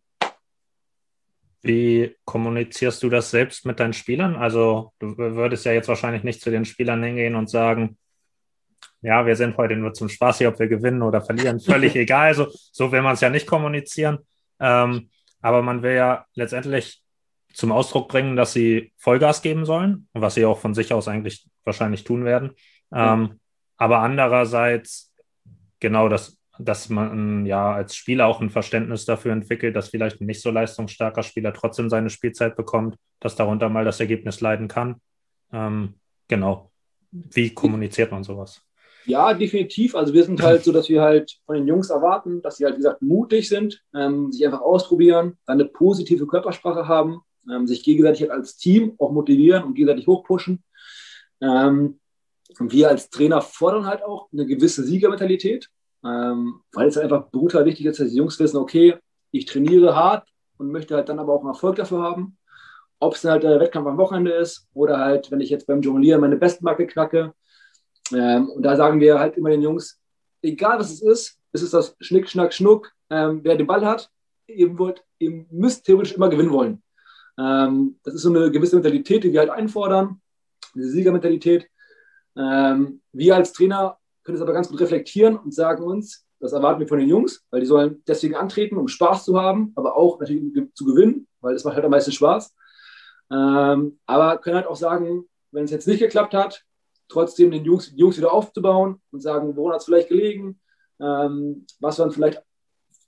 Wie 1.61 2.15
kommunizierst 2.23 3.03
du 3.03 3.09
das 3.09 3.31
selbst 3.31 3.65
mit 3.65 3.79
deinen 3.79 3.93
Spielern? 3.93 4.35
Also 4.35 4.93
du 4.99 5.17
würdest 5.17 5.65
ja 5.65 5.73
jetzt 5.73 5.89
wahrscheinlich 5.89 6.23
nicht 6.23 6.41
zu 6.41 6.49
den 6.49 6.65
Spielern 6.65 7.03
hingehen 7.03 7.35
und 7.35 7.49
sagen, 7.49 7.97
ja, 9.01 9.25
wir 9.25 9.35
sind 9.35 9.57
heute 9.57 9.75
nur 9.75 9.93
zum 9.93 10.09
Spaß 10.09 10.39
hier, 10.39 10.49
ob 10.49 10.59
wir 10.59 10.67
gewinnen 10.67 11.01
oder 11.01 11.21
verlieren, 11.21 11.59
völlig 11.59 11.95
egal. 11.97 12.33
So, 12.33 12.47
so 12.51 12.91
will 12.91 13.01
man 13.01 13.13
es 13.13 13.21
ja 13.21 13.29
nicht 13.29 13.47
kommunizieren. 13.47 14.19
Ähm, 14.59 15.09
aber 15.41 15.61
man 15.61 15.83
will 15.83 15.95
ja 15.95 16.25
letztendlich 16.33 17.01
zum 17.53 17.71
Ausdruck 17.71 18.07
bringen, 18.07 18.35
dass 18.35 18.53
sie 18.53 18.93
Vollgas 18.97 19.41
geben 19.41 19.65
sollen, 19.65 20.07
was 20.13 20.35
sie 20.35 20.45
auch 20.45 20.59
von 20.59 20.73
sich 20.73 20.93
aus 20.93 21.07
eigentlich 21.07 21.47
wahrscheinlich 21.63 22.03
tun 22.03 22.23
werden. 22.23 22.51
Ähm, 22.93 23.39
aber 23.77 23.99
andererseits 23.99 25.13
genau, 25.79 26.09
dass, 26.09 26.37
dass 26.59 26.89
man 26.89 27.45
ja 27.45 27.73
als 27.73 27.95
Spieler 27.95 28.27
auch 28.27 28.41
ein 28.41 28.49
Verständnis 28.49 29.05
dafür 29.05 29.31
entwickelt, 29.31 29.75
dass 29.75 29.89
vielleicht 29.89 30.21
ein 30.21 30.25
nicht 30.25 30.41
so 30.41 30.51
leistungsstarker 30.51 31.23
Spieler 31.23 31.53
trotzdem 31.53 31.89
seine 31.89 32.09
Spielzeit 32.09 32.55
bekommt, 32.55 32.97
dass 33.19 33.35
darunter 33.35 33.69
mal 33.69 33.85
das 33.85 33.99
Ergebnis 33.99 34.41
leiden 34.41 34.67
kann. 34.67 35.01
Ähm, 35.51 35.95
genau. 36.27 36.71
Wie 37.11 37.53
kommuniziert 37.53 38.11
man 38.11 38.23
sowas? 38.23 38.61
Ja, 39.05 39.33
definitiv. 39.33 39.95
Also 39.95 40.13
wir 40.13 40.25
sind 40.25 40.41
halt 40.41 40.65
so, 40.65 40.73
dass 40.73 40.89
wir 40.89 41.01
halt 41.01 41.39
von 41.45 41.55
den 41.55 41.65
Jungs 41.65 41.89
erwarten, 41.89 42.41
dass 42.41 42.57
sie 42.57 42.65
halt, 42.65 42.75
wie 42.75 42.79
gesagt, 42.79 43.01
mutig 43.01 43.47
sind, 43.47 43.81
ähm, 43.95 44.33
sich 44.33 44.45
einfach 44.45 44.59
ausprobieren, 44.59 45.37
dann 45.45 45.61
eine 45.61 45.69
positive 45.69 46.27
Körpersprache 46.27 46.89
haben, 46.89 47.21
ähm, 47.49 47.67
sich 47.67 47.83
gegenseitig 47.83 48.23
halt 48.23 48.31
als 48.31 48.57
Team 48.57 48.95
auch 48.97 49.13
motivieren 49.13 49.63
und 49.63 49.75
gegenseitig 49.75 50.07
hochpushen. 50.07 50.61
Ähm, 51.39 51.99
und 52.59 52.71
wir 52.71 52.89
als 52.89 53.09
Trainer 53.09 53.41
fordern 53.41 53.85
halt 53.85 54.03
auch 54.03 54.29
eine 54.31 54.45
gewisse 54.45 54.83
Siegermentalität, 54.83 55.69
ähm, 56.03 56.61
weil 56.73 56.87
es 56.87 56.95
halt 56.95 57.11
einfach 57.11 57.29
brutal 57.29 57.65
wichtig 57.65 57.85
ist, 57.85 57.99
dass 57.99 58.09
die 58.09 58.17
Jungs 58.17 58.39
wissen, 58.39 58.57
okay, 58.57 58.95
ich 59.31 59.45
trainiere 59.45 59.95
hart 59.95 60.27
und 60.57 60.71
möchte 60.71 60.95
halt 60.95 61.09
dann 61.09 61.19
aber 61.19 61.33
auch 61.33 61.41
einen 61.41 61.49
Erfolg 61.49 61.75
dafür 61.75 62.01
haben. 62.01 62.37
Ob 62.99 63.13
es 63.13 63.21
dann 63.21 63.33
halt 63.33 63.43
der 63.43 63.59
Wettkampf 63.59 63.87
am 63.87 63.97
Wochenende 63.97 64.31
ist 64.31 64.67
oder 64.73 64.97
halt, 64.97 65.29
wenn 65.29 65.39
ich 65.39 65.49
jetzt 65.49 65.67
beim 65.67 65.81
Jonglieren 65.81 66.21
meine 66.21 66.37
Bestmarke 66.37 66.87
knacke, 66.87 67.33
ähm, 68.13 68.49
und 68.49 68.63
da 68.63 68.75
sagen 68.75 68.99
wir 68.99 69.19
halt 69.19 69.37
immer 69.37 69.49
den 69.49 69.61
Jungs, 69.61 69.99
egal 70.41 70.79
was 70.79 70.91
es 70.91 71.01
ist, 71.01 71.39
ist 71.51 71.61
es 71.61 71.71
das 71.71 71.95
Schnick, 71.99 72.29
Schnack, 72.29 72.53
Schnuck, 72.53 72.91
ähm, 73.09 73.41
wer 73.43 73.55
den 73.55 73.67
Ball 73.67 73.85
hat, 73.85 74.09
ihr, 74.47 74.77
wollt, 74.77 75.03
ihr 75.19 75.45
müsst 75.51 75.85
theoretisch 75.85 76.13
immer 76.13 76.29
gewinnen 76.29 76.51
wollen. 76.51 76.81
Ähm, 77.37 77.99
das 78.03 78.15
ist 78.15 78.21
so 78.21 78.29
eine 78.29 78.51
gewisse 78.51 78.75
Mentalität, 78.75 79.23
die 79.23 79.31
wir 79.31 79.41
halt 79.41 79.49
einfordern, 79.49 80.21
diese 80.73 80.89
Siegermentalität. 80.89 81.67
Ähm, 82.37 83.01
wir 83.11 83.35
als 83.35 83.53
Trainer 83.53 83.97
können 84.23 84.35
es 84.35 84.41
aber 84.41 84.53
ganz 84.53 84.69
gut 84.69 84.79
reflektieren 84.79 85.37
und 85.37 85.53
sagen 85.53 85.83
uns, 85.83 86.25
das 86.39 86.53
erwarten 86.53 86.79
wir 86.79 86.87
von 86.87 86.99
den 86.99 87.09
Jungs, 87.09 87.43
weil 87.49 87.61
die 87.61 87.65
sollen 87.65 88.03
deswegen 88.07 88.35
antreten, 88.35 88.77
um 88.77 88.87
Spaß 88.87 89.25
zu 89.25 89.39
haben, 89.39 89.71
aber 89.75 89.95
auch 89.95 90.19
natürlich 90.19 90.43
zu 90.73 90.85
gewinnen, 90.85 91.27
weil 91.41 91.53
das 91.53 91.63
macht 91.63 91.75
halt 91.75 91.85
am 91.85 91.91
meisten 91.91 92.11
Spaß. 92.11 92.53
Ähm, 93.31 93.99
aber 94.05 94.37
können 94.37 94.57
halt 94.57 94.67
auch 94.67 94.75
sagen, 94.75 95.25
wenn 95.51 95.65
es 95.65 95.71
jetzt 95.71 95.87
nicht 95.87 95.99
geklappt 95.99 96.33
hat, 96.33 96.63
trotzdem 97.07 97.51
den 97.51 97.65
Jungs, 97.65 97.91
Jungs 97.95 98.17
wieder 98.17 98.33
aufzubauen 98.33 99.01
und 99.11 99.21
sagen, 99.21 99.55
woran 99.55 99.73
hat 99.73 99.79
es 99.79 99.85
vielleicht 99.85 100.09
gelegen, 100.09 100.59
ähm, 100.99 101.65
was 101.79 101.99
waren 101.99 102.11
vielleicht, 102.11 102.43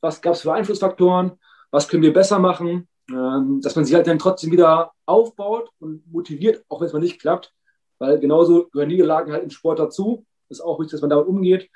was 0.02 0.22
gab 0.22 0.34
es 0.34 0.42
für 0.42 0.54
Einflussfaktoren, 0.54 1.34
was 1.72 1.88
können 1.88 2.04
wir 2.04 2.13
besser 2.13 2.39
machen, 2.39 2.88
ähm, 3.10 3.60
dass 3.62 3.76
man 3.76 3.86
sich 3.86 3.94
halt 3.96 4.08
dann 4.08 4.20
trotzdem 4.20 4.52
wieder 4.52 4.92
aufbaut 5.06 5.70
und 5.80 6.10
motiviert, 6.12 6.63
auch 6.70 6.80
wenn 6.80 6.88
es 6.88 6.94
mal 6.94 7.00
nicht 7.00 7.20
klappt, 7.20 7.54
weil 8.00 8.20
genauso 8.20 8.68
gehören 8.70 8.90
Niederlagen 8.90 9.32
halt 9.32 9.44
im 9.44 9.50
Sport 9.50 9.80
dazu. 9.80 10.26
ist 10.50 10.62
auch 10.62 10.80
wichtig, 10.80 10.94
dass 10.94 11.02
man 11.02 11.12
damit 11.12 11.28
umgeht. 11.28 11.70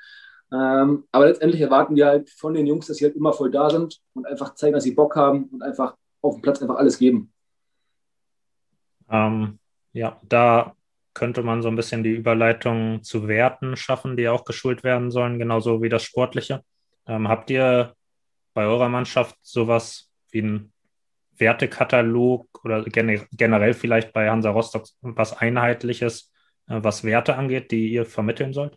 Ähm, 0.52 1.04
aber 1.12 1.26
letztendlich 1.26 1.60
erwarten 1.60 1.96
wir 1.96 2.06
halt 2.06 2.30
von 2.30 2.54
den 2.54 2.66
Jungs, 2.66 2.86
dass 2.86 2.98
sie 2.98 3.04
halt 3.04 3.16
immer 3.16 3.32
voll 3.32 3.50
da 3.50 3.70
sind 3.70 4.00
und 4.14 4.26
einfach 4.26 4.54
zeigen, 4.54 4.74
dass 4.74 4.84
sie 4.84 4.92
Bock 4.92 5.16
haben 5.16 5.44
und 5.44 5.62
einfach 5.62 5.96
auf 6.20 6.34
dem 6.34 6.42
Platz 6.42 6.60
einfach 6.60 6.76
alles 6.76 6.98
geben. 6.98 7.32
Ähm, 9.10 9.58
ja, 9.92 10.20
da 10.22 10.74
könnte 11.12 11.42
man 11.42 11.62
so 11.62 11.68
ein 11.68 11.76
bisschen 11.76 12.02
die 12.02 12.10
Überleitung 12.10 13.02
zu 13.02 13.28
Werten 13.28 13.76
schaffen, 13.76 14.16
die 14.16 14.28
auch 14.28 14.44
geschult 14.44 14.82
werden 14.82 15.10
sollen, 15.10 15.38
genauso 15.38 15.82
wie 15.82 15.88
das 15.88 16.02
Sportliche. 16.02 16.62
Ähm, 17.06 17.28
habt 17.28 17.50
ihr 17.50 17.94
bei 18.52 18.66
eurer 18.66 18.88
Mannschaft 18.88 19.36
sowas 19.42 20.10
wie 20.30 20.42
ein 20.42 20.72
Wertekatalog 21.38 22.46
oder 22.64 22.84
generell 22.84 23.74
vielleicht 23.74 24.12
bei 24.12 24.30
Hansa 24.30 24.50
Rostock 24.50 24.84
was 25.00 25.36
Einheitliches, 25.36 26.32
äh, 26.68 26.78
was 26.82 27.04
Werte 27.04 27.36
angeht, 27.36 27.70
die 27.70 27.88
ihr 27.88 28.06
vermitteln 28.06 28.52
sollt? 28.52 28.76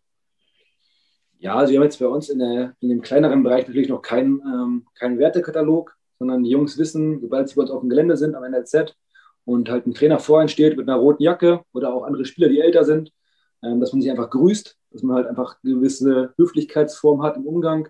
Ja, 1.40 1.56
also 1.56 1.72
wir 1.72 1.80
haben 1.80 1.86
jetzt 1.86 2.00
bei 2.00 2.08
uns 2.08 2.30
in, 2.30 2.40
der, 2.40 2.74
in 2.80 2.90
dem 2.90 3.02
kleineren 3.02 3.44
Bereich 3.44 3.68
natürlich 3.68 3.90
noch 3.90 4.02
keinen 4.02 4.40
ähm, 4.42 4.88
kein 4.96 5.20
Wertekatalog, 5.20 5.96
sondern 6.18 6.44
die 6.44 6.50
Jungs 6.50 6.78
wissen, 6.78 7.22
sobald 7.22 7.48
sie 7.48 7.56
bei 7.56 7.62
uns 7.62 7.72
auf 7.72 7.82
dem 7.82 7.90
Gelände 7.90 8.18
sind, 8.18 8.34
am 8.34 8.44
NLZ 8.44 8.96
und 9.46 9.70
halt 9.70 9.86
ein 9.86 9.94
Trainer 9.94 10.20
vor 10.20 10.42
ihnen 10.42 10.50
steht 10.50 10.78
mit 10.78 10.90
einer 10.90 10.98
roten 10.98 11.24
Jacke 11.24 11.62
oder 11.74 11.94
auch 11.94 12.04
andere 12.04 12.26
Spieler, 12.26 12.50
die 12.50 12.60
älter 12.60 12.84
sind, 12.86 13.12
ähm, 13.64 13.80
dass 13.80 13.94
man 13.94 14.02
sich 14.02 14.10
einfach 14.10 14.30
grüßt, 14.30 14.78
dass 14.92 15.04
man 15.04 15.16
halt 15.16 15.28
einfach 15.28 15.58
gewisse 15.62 16.34
Höflichkeitsform 16.38 17.22
hat 17.22 17.38
im 17.38 17.46
Umgang. 17.46 17.88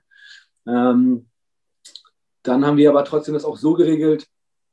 Ähm, 0.68 1.28
dann 2.44 2.66
haben 2.66 2.78
wir 2.78 2.90
aber 2.90 3.06
trotzdem 3.06 3.34
das 3.34 3.46
auch 3.46 3.58
so 3.58 3.74
geregelt, 3.74 4.28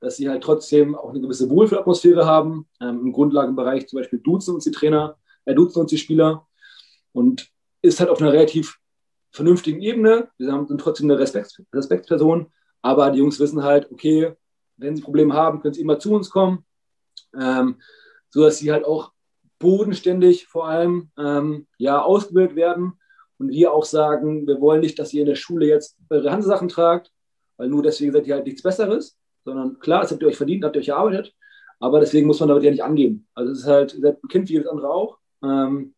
dass 0.05 0.17
sie 0.17 0.29
halt 0.29 0.43
trotzdem 0.43 0.95
auch 0.95 1.11
eine 1.11 1.21
gewisse 1.21 1.49
Wohlfühlatmosphäre 1.49 2.27
haben. 2.27 2.69
Ähm, 2.79 3.01
Im 3.07 3.13
Grundlagenbereich 3.13 3.89
zum 3.89 4.01
Beispiel 4.01 4.19
duzen 4.19 4.55
uns 4.55 4.65
die 4.65 4.71
Trainer, 4.71 5.17
äh, 5.47 5.55
duzen 5.55 5.81
uns 5.81 5.91
die 5.91 5.99
Spieler 5.99 6.47
und 7.13 7.49
ist 7.81 8.01
halt 8.01 8.11
auf 8.11 8.21
einer 8.21 8.33
relativ 8.33 8.79
vernünftigen 9.31 9.81
Ebene. 9.81 10.29
Wir 10.37 10.53
haben 10.53 10.69
trotzdem 10.77 11.11
eine 11.11 11.19
Respekt, 11.19 11.63
Respektsperson, 11.73 12.53
aber 12.83 13.11
die 13.11 13.19
Jungs 13.21 13.41
wissen 13.41 13.63
halt, 13.63 13.91
okay, 13.91 14.35
wenn 14.77 14.95
sie 14.95 15.03
Probleme 15.03 15.33
haben, 15.33 15.61
können 15.61 15.73
sie 15.73 15.81
immer 15.81 15.99
zu 15.99 16.13
uns 16.13 16.29
kommen, 16.29 16.67
ähm, 17.35 17.81
sodass 18.29 18.59
sie 18.59 18.71
halt 18.71 18.85
auch 18.85 19.13
bodenständig 19.59 20.47
vor 20.47 20.69
allem 20.69 21.11
ähm, 21.17 21.67
ja, 21.79 22.03
ausgebildet 22.03 22.57
werden 22.57 22.93
und 23.39 23.49
wir 23.49 23.73
auch 23.73 23.87
sagen, 23.87 24.47
wir 24.47 24.61
wollen 24.61 24.83
nicht, 24.83 24.99
dass 24.99 25.15
ihr 25.15 25.23
in 25.23 25.29
der 25.29 25.35
Schule 25.35 25.67
jetzt 25.67 25.97
eure 26.11 26.31
Handsachen 26.31 26.69
tragt, 26.69 27.11
weil 27.57 27.69
nur 27.69 27.83
deswegen 27.83 28.13
seid 28.13 28.27
ihr 28.27 28.35
halt 28.35 28.45
nichts 28.45 28.63
Besseres, 28.63 29.17
sondern 29.45 29.79
klar, 29.79 30.03
das 30.03 30.11
habt 30.11 30.23
ihr 30.23 30.29
euch 30.29 30.37
verdient, 30.37 30.65
habt 30.65 30.77
ihr 30.77 30.81
euch 30.81 30.89
erarbeitet, 30.89 31.35
aber 31.81 32.01
deswegen 32.01 32.27
muss 32.27 32.41
man 32.41 32.49
damit 32.49 32.65
ja 32.65 32.71
nicht 32.71 32.85
angeben. 32.85 33.27
Also 33.35 33.53
es 33.53 33.61
ist 33.61 33.67
halt, 33.67 33.95
ihr 33.95 34.01
seid 34.01 34.23
ein 34.23 34.29
Kind 34.29 34.49
wie 34.49 34.55
jedes 34.55 34.69
andere 34.69 34.89
auch, 34.91 35.19
ähm, 35.43 35.95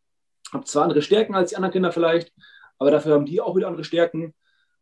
habt 0.52 0.68
zwar 0.68 0.84
andere 0.84 1.02
Stärken 1.02 1.34
als 1.34 1.50
die 1.50 1.56
anderen 1.56 1.72
Kinder 1.72 1.92
vielleicht, 1.92 2.32
aber 2.78 2.90
dafür 2.90 3.14
haben 3.14 3.26
die 3.26 3.40
auch 3.40 3.56
wieder 3.56 3.68
andere 3.68 3.84
Stärken. 3.84 4.34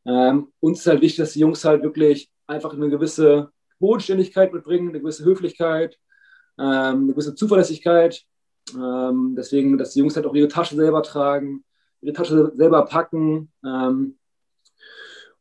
Ähm, 0.07 0.53
uns 0.61 0.81
ist 0.81 0.87
halt 0.87 1.01
wichtig, 1.01 1.19
dass 1.19 1.33
die 1.33 1.41
Jungs 1.41 1.65
halt 1.65 1.83
wirklich 1.83 2.31
einfach 2.47 2.73
eine 2.73 2.91
gewisse 2.91 3.51
Bodenständigkeit 3.79 4.53
mitbringen, 4.53 4.91
eine 4.91 5.01
gewisse 5.01 5.25
Höflichkeit, 5.25 5.99
ähm, 6.59 6.65
eine 7.05 7.13
gewisse 7.13 7.35
Zuverlässigkeit. 7.35 8.23
Ähm, 8.75 9.35
deswegen, 9.37 9.79
dass 9.79 9.93
die 9.93 10.01
Jungs 10.01 10.17
halt 10.17 10.27
auch 10.27 10.35
ihre 10.35 10.49
Tasche 10.49 10.75
selber 10.75 11.03
tragen, 11.03 11.65
ihre 12.01 12.15
Tasche 12.15 12.53
selber 12.55 12.85
packen 12.87 13.53
ähm, 13.65 14.19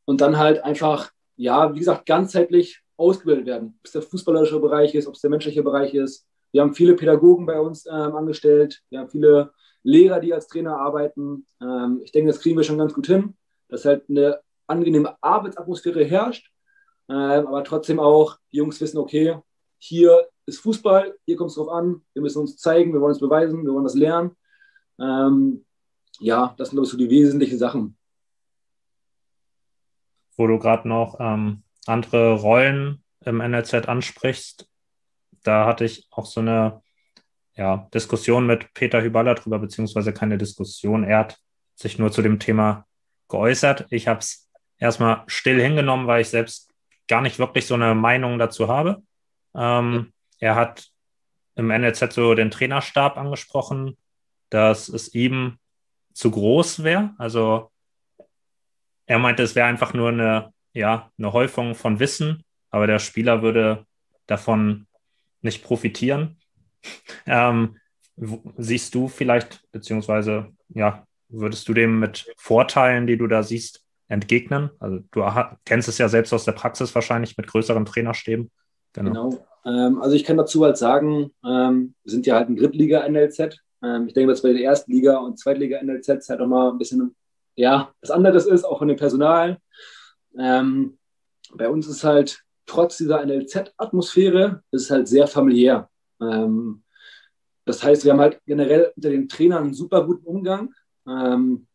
und 0.05 0.21
dann 0.21 0.38
halt 0.38 0.63
einfach, 0.63 1.12
ja, 1.36 1.73
wie 1.73 1.79
gesagt, 1.79 2.05
ganzheitlich 2.05 2.82
ausgebildet 3.03 3.45
werden. 3.45 3.75
Ob 3.79 3.85
es 3.85 3.91
der 3.91 4.01
fußballerische 4.01 4.59
Bereich 4.59 4.95
ist, 4.95 5.07
ob 5.07 5.15
es 5.15 5.21
der 5.21 5.29
menschliche 5.29 5.61
Bereich 5.61 5.93
ist. 5.93 6.25
Wir 6.51 6.61
haben 6.61 6.73
viele 6.73 6.95
Pädagogen 6.95 7.45
bei 7.45 7.59
uns 7.59 7.85
ähm, 7.85 8.15
angestellt. 8.15 8.81
Wir 8.89 8.99
haben 8.99 9.09
viele 9.09 9.51
Lehrer, 9.83 10.19
die 10.19 10.33
als 10.33 10.47
Trainer 10.47 10.77
arbeiten. 10.77 11.45
Ähm, 11.61 12.01
ich 12.03 12.11
denke, 12.11 12.31
das 12.31 12.39
kriegen 12.39 12.57
wir 12.57 12.63
schon 12.63 12.77
ganz 12.77 12.93
gut 12.93 13.07
hin, 13.07 13.35
dass 13.67 13.85
halt 13.85 14.09
eine 14.09 14.39
angenehme 14.67 15.17
Arbeitsatmosphäre 15.21 16.05
herrscht, 16.05 16.49
ähm, 17.09 17.47
aber 17.47 17.63
trotzdem 17.63 17.99
auch 17.99 18.37
die 18.51 18.57
Jungs 18.57 18.79
wissen, 18.79 18.97
okay, 18.97 19.37
hier 19.77 20.27
ist 20.45 20.59
Fußball, 20.59 21.15
hier 21.25 21.35
kommt 21.35 21.49
es 21.49 21.55
drauf 21.55 21.69
an, 21.69 22.01
wir 22.13 22.21
müssen 22.21 22.39
uns 22.39 22.57
zeigen, 22.57 22.93
wir 22.93 23.01
wollen 23.01 23.11
es 23.11 23.19
beweisen, 23.19 23.65
wir 23.65 23.73
wollen 23.73 23.83
das 23.83 23.95
lernen. 23.95 24.31
Ähm, 24.99 25.65
ja, 26.19 26.55
das 26.57 26.69
sind, 26.69 26.77
glaube 26.77 26.85
ich, 26.85 26.91
so 26.91 26.97
die 26.97 27.09
wesentlichen 27.09 27.57
Sachen. 27.57 27.97
Wo 30.37 30.47
du 30.47 30.57
gerade 30.57 30.87
noch 30.87 31.17
ähm, 31.19 31.63
andere 31.85 32.33
Rollen 32.33 33.03
im 33.25 33.37
NLZ 33.37 33.87
ansprichst, 33.87 34.67
da 35.43 35.65
hatte 35.65 35.85
ich 35.85 36.07
auch 36.11 36.25
so 36.25 36.41
eine 36.41 36.81
ja, 37.55 37.87
Diskussion 37.93 38.47
mit 38.47 38.73
Peter 38.73 39.01
Hüballer 39.01 39.35
drüber, 39.35 39.59
beziehungsweise 39.59 40.13
keine 40.13 40.37
Diskussion. 40.37 41.03
Er 41.03 41.19
hat 41.19 41.37
sich 41.75 41.99
nur 41.99 42.11
zu 42.11 42.21
dem 42.21 42.39
Thema 42.39 42.85
geäußert. 43.29 43.85
Ich 43.89 44.07
habe 44.07 44.19
es 44.19 44.49
erstmal 44.77 45.23
still 45.27 45.61
hingenommen, 45.61 46.07
weil 46.07 46.21
ich 46.21 46.29
selbst 46.29 46.71
gar 47.07 47.21
nicht 47.21 47.39
wirklich 47.39 47.67
so 47.67 47.75
eine 47.75 47.95
Meinung 47.95 48.39
dazu 48.39 48.67
habe. 48.67 49.03
Ähm, 49.55 50.13
er 50.39 50.55
hat 50.55 50.87
im 51.55 51.67
NLZ 51.67 52.13
so 52.13 52.33
den 52.33 52.51
Trainerstab 52.51 53.17
angesprochen, 53.17 53.97
dass 54.49 54.89
es 54.89 55.13
ihm 55.13 55.59
zu 56.13 56.31
groß 56.31 56.83
wäre. 56.83 57.13
Also 57.17 57.71
er 59.05 59.19
meinte, 59.19 59.43
es 59.43 59.55
wäre 59.55 59.67
einfach 59.67 59.93
nur 59.93 60.09
eine, 60.09 60.53
ja, 60.73 61.12
eine 61.17 61.33
Häufung 61.33 61.75
von 61.75 61.99
Wissen, 61.99 62.43
aber 62.69 62.88
der 62.88 62.99
Spieler 62.99 63.41
würde 63.41 63.86
davon 64.27 64.88
nicht 65.41 65.63
profitieren. 65.63 66.38
Ähm, 67.25 67.77
siehst 68.57 68.93
du 68.93 69.07
vielleicht, 69.07 69.62
beziehungsweise, 69.71 70.49
ja, 70.67 71.05
würdest 71.29 71.65
du 71.69 71.73
dem 71.73 71.97
mit 71.97 72.29
Vorteilen, 72.36 73.07
die 73.07 73.17
du 73.17 73.27
da 73.27 73.41
siehst, 73.41 73.86
entgegnen? 74.09 74.69
Also 74.79 74.99
du 75.12 75.23
kennst 75.63 75.88
es 75.88 75.97
ja 75.97 76.09
selbst 76.09 76.33
aus 76.33 76.43
der 76.43 76.51
Praxis 76.51 76.93
wahrscheinlich 76.93 77.38
mit 77.38 77.47
größeren 77.47 77.86
Trainerstäben. 77.86 78.51
Genau. 78.91 79.29
genau. 79.29 79.45
Ähm, 79.65 80.01
also 80.01 80.15
ich 80.15 80.25
kann 80.25 80.36
dazu 80.36 80.65
halt 80.65 80.77
sagen, 80.77 81.31
ähm, 81.45 81.95
wir 82.03 82.12
sind 82.12 82.25
ja 82.25 82.36
halt 82.36 82.49
ein 82.49 82.57
Drittliga-NLZ. 82.57 83.57
Ähm, 83.81 84.07
ich 84.07 84.13
denke, 84.13 84.33
dass 84.33 84.41
bei 84.41 84.51
der 84.51 84.62
Erstliga- 84.62 85.19
und 85.19 85.39
Zweitliga-NLZ 85.39 86.29
halt 86.29 86.41
auch 86.41 86.47
mal 86.47 86.71
ein 86.71 86.77
bisschen 86.77 87.15
ja, 87.55 87.91
was 88.01 88.12
anderes 88.12 88.45
ist, 88.45 88.63
auch 88.63 88.79
von 88.79 88.88
dem 88.88 88.97
Personal. 88.97 89.59
Ähm, 90.37 90.97
bei 91.53 91.69
uns 91.69 91.87
ist 91.87 92.03
halt 92.03 92.43
trotz 92.65 92.97
dieser 92.97 93.25
NLZ-Atmosphäre, 93.25 94.63
ist 94.71 94.83
es 94.83 94.91
halt 94.91 95.07
sehr 95.07 95.27
familiär. 95.27 95.89
Ähm, 96.21 96.83
das 97.65 97.83
heißt, 97.83 98.03
wir 98.03 98.13
haben 98.13 98.19
halt 98.19 98.41
generell 98.45 98.91
unter 98.95 99.09
den 99.09 99.29
Trainern 99.29 99.63
einen 99.63 99.73
super 99.73 100.05
guten 100.05 100.25
Umgang. 100.25 100.73
Ähm, 101.07 101.67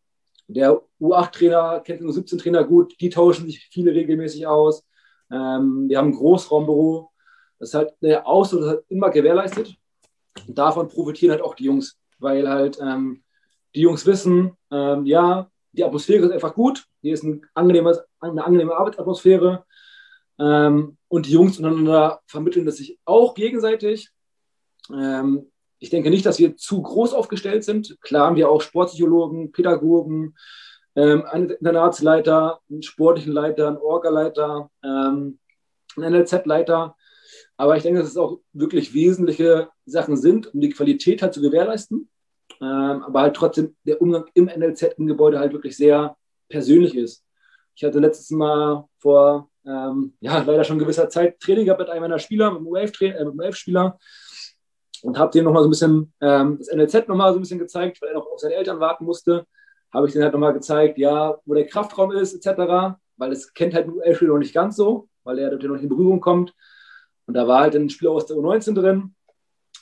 der 0.47 0.81
U8-Trainer 1.01 1.81
kennt 1.81 2.01
den 2.01 2.09
U17-Trainer 2.09 2.65
gut, 2.65 2.95
die 3.01 3.11
tauschen 3.11 3.47
sich 3.47 3.69
viele 3.71 3.93
regelmäßig 3.93 4.47
aus. 4.47 4.87
Ähm, 5.31 5.89
wir 5.89 5.99
haben 5.99 6.09
ein 6.09 6.17
Großraumbüro. 6.17 7.11
Das 7.59 7.71
ist 7.71 7.75
halt 7.75 7.93
der 8.01 8.27
Austausch 8.27 8.61
ist 8.63 8.69
halt 8.69 8.85
immer 8.89 9.11
gewährleistet. 9.11 9.77
Und 10.47 10.57
davon 10.57 10.89
profitieren 10.89 11.33
halt 11.33 11.43
auch 11.43 11.55
die 11.55 11.65
Jungs, 11.65 11.99
weil 12.19 12.49
halt 12.49 12.79
ähm, 12.81 13.23
die 13.75 13.81
Jungs 13.81 14.07
wissen, 14.07 14.53
ähm, 14.71 15.05
ja, 15.05 15.51
die 15.79 15.85
Atmosphäre 15.85 16.27
ist 16.27 16.33
einfach 16.33 16.55
gut. 16.55 16.85
Hier 17.01 17.15
ist 17.15 17.23
ein 17.23 17.47
angenehmes, 17.55 18.01
eine 18.21 18.45
angenehme 18.45 18.75
Arbeitsatmosphäre. 18.75 19.65
Ähm, 20.39 20.99
und 21.09 21.27
die 21.27 21.33
Jungs 21.33 21.57
untereinander 21.57 22.21
vermitteln 22.27 22.67
das 22.67 22.77
sich 22.77 22.99
auch 23.05 23.35
gegenseitig. 23.35 24.11
Ähm, 24.93 25.51
ich 25.79 25.91
denke 25.91 26.11
nicht, 26.11 26.27
dass 26.27 26.41
wir 26.41 26.57
zu 26.57 26.83
groß 26.83 27.15
aufgestellt 27.15 27.65
sind. 27.65 27.97
Klar 28.01 28.27
haben 28.27 28.37
wir 28.37 28.51
auch 28.51 28.61
Sportpsychologen, 28.61 29.53
Pädagogen, 29.53 30.37
ähm, 30.97 31.25
einen 31.25 31.51
Internatsleiter, 31.51 32.61
einen 32.69 32.83
sportlichen 32.83 33.33
Leiter, 33.33 33.69
einen 33.69 33.77
Orga-Leiter, 33.77 34.71
ähm, 34.83 35.39
einen 35.97 36.15
NLZ-Leiter. 36.15 36.97
Aber 37.57 37.77
ich 37.77 37.85
denke, 37.85 38.01
dass 38.01 38.09
es 38.09 38.17
auch 38.17 38.41
wirklich 38.53 38.95
wesentliche 38.95 39.69
Sachen 39.87 40.17
sind, 40.17 40.53
um 40.53 40.61
die 40.61 40.71
Qualität 40.71 41.23
halt 41.23 41.35
zu 41.35 41.41
gewährleisten. 41.41 42.09
Ähm, 42.61 43.03
aber 43.05 43.21
halt 43.21 43.37
trotzdem 43.37 43.77
der 43.85 44.01
Umgang 44.03 44.25
im 44.35 44.47
NLZ 44.47 44.95
im 44.97 45.07
Gebäude 45.07 45.39
halt 45.39 45.53
wirklich 45.53 45.77
sehr 45.77 46.17
persönlich 46.49 46.97
ist. 46.97 47.25
Ich 47.75 47.85
hatte 47.85 48.01
letztes 48.01 48.31
Mal 48.31 48.85
vor, 48.99 49.49
ähm, 49.65 50.15
ja, 50.21 50.39
leider 50.43 50.65
schon 50.65 50.79
gewisser 50.79 51.09
Zeit 51.09 51.39
Training 51.39 51.67
gehabt 51.67 51.81
mit 51.81 51.89
einem 51.89 52.03
meiner 52.03 52.19
Spieler, 52.19 52.51
mit 52.51 52.59
einem 52.59 52.69
U11-Spieler. 52.69 53.99
Äh, 53.99 54.05
und 55.03 55.19
habe 55.19 55.31
dem 55.31 55.45
nochmal 55.45 55.63
so 55.63 55.69
ein 55.69 55.71
bisschen 55.71 56.13
ähm, 56.21 56.59
das 56.59 56.69
NLZ 56.73 57.09
nochmal 57.09 57.33
so 57.33 57.39
ein 57.39 57.43
bisschen 57.43 57.59
gezeigt, 57.59 58.03
weil 58.03 58.11
er 58.11 58.15
noch 58.15 58.27
auf 58.27 58.41
seine 58.41 58.55
Eltern 58.55 58.81
warten 58.81 59.05
musste. 59.05 59.47
Habe 59.93 60.07
ich 60.07 60.13
denen 60.13 60.25
halt 60.25 60.33
nochmal 60.33 60.53
gezeigt, 60.53 60.99
ja, 60.99 61.39
wo 61.45 61.55
der 61.55 61.67
Kraftraum 61.67 62.11
ist, 62.13 62.35
etc. 62.35 62.99
Weil 63.17 63.33
es 63.33 63.55
kennt 63.55 63.75
halt 63.75 63.87
ein 63.87 63.93
U11-Spieler 63.93 64.33
noch 64.33 64.39
nicht 64.39 64.55
ganz 64.55 64.77
so, 64.77 65.09
weil 65.25 65.39
er 65.39 65.51
dort 65.51 65.63
noch 65.63 65.81
in 65.81 65.89
Berührung 65.89 66.21
kommt. 66.21 66.55
Und 67.27 67.35
da 67.35 67.47
war 67.47 67.61
halt 67.61 67.77
ein 67.77 67.91
Spieler 67.91 68.13
aus 68.13 68.27
der 68.27 68.37
U19 68.37 68.75
drin 68.75 69.15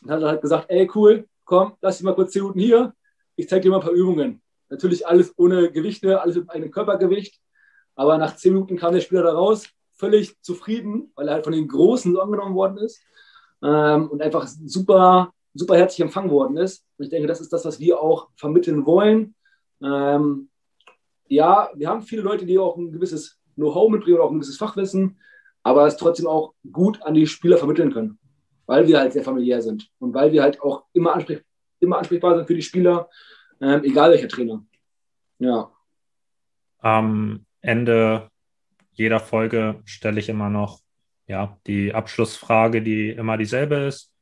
und 0.03 0.11
hat 0.11 0.23
halt 0.23 0.43
gesagt, 0.43 0.67
ey, 0.69 0.91
cool, 0.95 1.27
komm, 1.47 1.73
lass 1.81 1.97
dich 1.97 2.05
mal 2.05 2.15
kurz 2.15 2.33
10 2.33 2.43
Minuten 2.43 2.61
hier, 2.61 2.95
ich 3.37 3.49
zeige 3.49 3.63
dir 3.63 3.71
mal 3.71 3.77
ein 3.77 3.83
paar 3.83 3.93
Übungen. 3.93 4.43
Natürlich 4.69 5.07
alles 5.07 5.33
ohne 5.39 5.71
Gewichte, 5.71 6.21
alles 6.21 6.37
mit 6.37 6.51
einem 6.51 6.71
Körpergewicht. 6.71 7.41
Aber 7.95 8.19
nach 8.19 8.37
10 8.37 8.53
Minuten 8.53 8.77
kam 8.77 8.93
der 8.93 9.01
Spieler 9.01 9.23
da 9.23 9.33
raus, 9.33 9.69
völlig 9.93 10.39
zufrieden, 10.43 11.13
weil 11.15 11.29
er 11.29 11.35
halt 11.35 11.45
von 11.45 11.53
den 11.53 11.69
Großen 11.69 12.19
angenommen 12.19 12.55
worden 12.55 12.79
ist 12.79 13.03
ähm, 13.63 14.11
und 14.11 14.21
einfach 14.21 14.47
super, 14.47 15.33
super 15.55 15.77
herzlich 15.77 16.01
empfangen 16.01 16.31
worden 16.31 16.59
ist. 16.59 16.85
Und 16.99 17.05
ich 17.05 17.11
denke, 17.11 17.29
das 17.29 17.41
ist 17.41 17.53
das, 17.53 17.65
was 17.65 17.81
wir 17.81 18.01
auch 18.01 18.29
vermitteln 18.37 18.85
wollen. 18.85 19.35
Ähm, 19.83 20.51
ja, 21.29 21.71
wir 21.75 21.89
haben 21.89 22.03
viele 22.03 22.23
Leute, 22.23 22.45
die 22.45 22.59
auch 22.59 22.77
ein 22.77 22.93
gewisses 22.93 23.39
Know-how 23.55 23.91
mitbringen 23.91 24.17
oder 24.17 24.25
auch 24.25 24.31
ein 24.31 24.37
gewisses 24.37 24.59
Fachwissen, 24.59 25.19
aber 25.63 25.87
es 25.87 25.97
trotzdem 25.97 26.27
auch 26.27 26.55
gut 26.71 27.03
an 27.03 27.15
die 27.15 27.27
Spieler 27.27 27.57
vermitteln 27.57 27.93
können, 27.93 28.19
weil 28.67 28.87
wir 28.87 28.99
halt 28.99 29.13
sehr 29.13 29.23
familiär 29.23 29.63
sind 29.63 29.89
und 29.99 30.13
weil 30.15 30.33
wir 30.33 30.43
halt 30.43 30.61
auch 30.61 30.85
immer 30.93 31.15
Ansprech 31.15 31.43
immer 31.79 31.99
ansprechbar 31.99 32.37
sind 32.37 32.47
für 32.47 32.55
die 32.55 32.63
Spieler, 32.63 33.09
ähm, 33.61 33.85
egal 33.85 34.11
welcher 34.11 34.29
Trainer. 34.29 34.65
Ja. 35.39 35.71
Am 36.79 37.45
Ende 37.61 38.31
jeder 38.93 39.21
Folge 39.21 39.83
stelle 39.85 40.21
ich 40.21 40.29
immer 40.29 40.49
noch 40.49 40.81
ja, 41.27 41.59
die 41.67 41.93
Abschlussfrage, 41.93 42.83
die 42.83 43.11
immer 43.11 43.37
dieselbe 43.37 43.77
ist. 43.77 44.13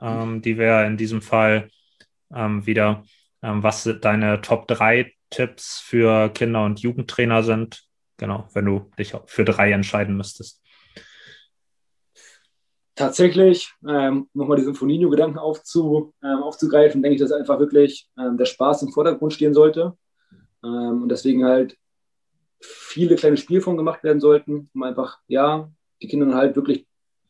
Ähm, 0.00 0.42
die 0.42 0.58
wäre 0.58 0.86
in 0.86 0.96
diesem 0.96 1.22
Fall 1.22 1.68
ähm, 2.34 2.66
wieder, 2.66 3.04
ähm, 3.42 3.62
was 3.62 3.88
deine 4.00 4.40
Top 4.40 4.66
3 4.66 5.12
Tipps 5.30 5.78
für 5.80 6.30
Kinder- 6.30 6.64
und 6.64 6.80
Jugendtrainer 6.80 7.42
sind. 7.42 7.84
Genau, 8.16 8.48
wenn 8.54 8.64
du 8.64 8.90
dich 8.98 9.14
für 9.26 9.44
drei 9.44 9.72
entscheiden 9.72 10.16
müsstest. 10.16 10.63
Tatsächlich, 12.96 13.72
ähm, 13.88 14.28
nochmal 14.34 14.56
diesen 14.56 14.74
Foninho-Gedanken 14.76 15.38
aufzu, 15.38 16.14
ähm, 16.22 16.42
aufzugreifen, 16.42 17.02
denke 17.02 17.16
ich, 17.16 17.20
dass 17.20 17.32
einfach 17.32 17.58
wirklich 17.58 18.08
ähm, 18.16 18.36
der 18.36 18.44
Spaß 18.44 18.82
im 18.82 18.92
Vordergrund 18.92 19.32
stehen 19.32 19.52
sollte. 19.52 19.96
Ähm, 20.62 21.02
und 21.02 21.08
deswegen 21.08 21.44
halt 21.44 21.76
viele 22.60 23.16
kleine 23.16 23.36
Spielformen 23.36 23.78
gemacht 23.78 24.04
werden 24.04 24.20
sollten, 24.20 24.70
um 24.74 24.82
einfach, 24.84 25.18
ja, 25.26 25.70
die 26.00 26.08
Kinder 26.08 26.34
halt 26.34 26.54
wirklich 26.54 26.86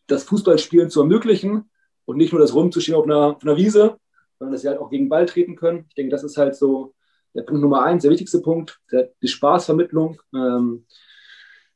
das 0.06 0.24
Fußballspielen 0.24 0.90
zu 0.90 1.00
ermöglichen 1.00 1.70
und 2.04 2.18
nicht 2.18 2.32
nur 2.32 2.40
das 2.40 2.54
Rumzustehen 2.54 2.96
auf 2.96 3.04
einer, 3.04 3.36
auf 3.36 3.42
einer 3.42 3.56
Wiese, 3.56 3.96
sondern 4.38 4.52
dass 4.52 4.62
sie 4.62 4.68
halt 4.68 4.78
auch 4.78 4.90
gegen 4.90 5.08
Ball 5.08 5.26
treten 5.26 5.56
können. 5.56 5.86
Ich 5.88 5.94
denke, 5.94 6.10
das 6.10 6.24
ist 6.24 6.36
halt 6.36 6.56
so 6.56 6.94
der 7.34 7.42
Punkt 7.42 7.62
Nummer 7.62 7.82
eins, 7.82 8.02
der 8.02 8.10
wichtigste 8.10 8.40
Punkt, 8.40 8.80
der, 8.92 9.10
die 9.22 9.28
Spaßvermittlung, 9.28 10.20
ähm, 10.34 10.86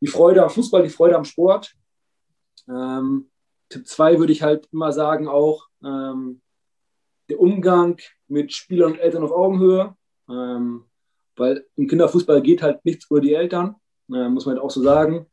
die 0.00 0.06
Freude 0.06 0.42
am 0.42 0.50
Fußball, 0.50 0.82
die 0.82 0.90
Freude 0.90 1.16
am 1.16 1.24
Sport. 1.24 1.74
Ähm, 2.68 3.30
Tipp 3.68 3.86
zwei 3.86 4.18
würde 4.18 4.32
ich 4.32 4.42
halt 4.42 4.68
immer 4.72 4.92
sagen, 4.92 5.28
auch 5.28 5.68
ähm, 5.84 6.40
der 7.28 7.40
Umgang 7.40 7.98
mit 8.26 8.52
Spielern 8.52 8.92
und 8.92 8.98
Eltern 8.98 9.22
auf 9.22 9.32
Augenhöhe. 9.32 9.94
Ähm, 10.28 10.84
weil 11.38 11.64
im 11.76 11.86
Kinderfußball 11.86 12.42
geht 12.42 12.62
halt 12.62 12.84
nichts 12.84 13.06
über 13.10 13.20
die 13.20 13.34
Eltern, 13.34 13.76
äh, 14.12 14.28
muss 14.28 14.44
man 14.44 14.56
halt 14.56 14.64
auch 14.64 14.70
so 14.70 14.82
sagen. 14.82 15.26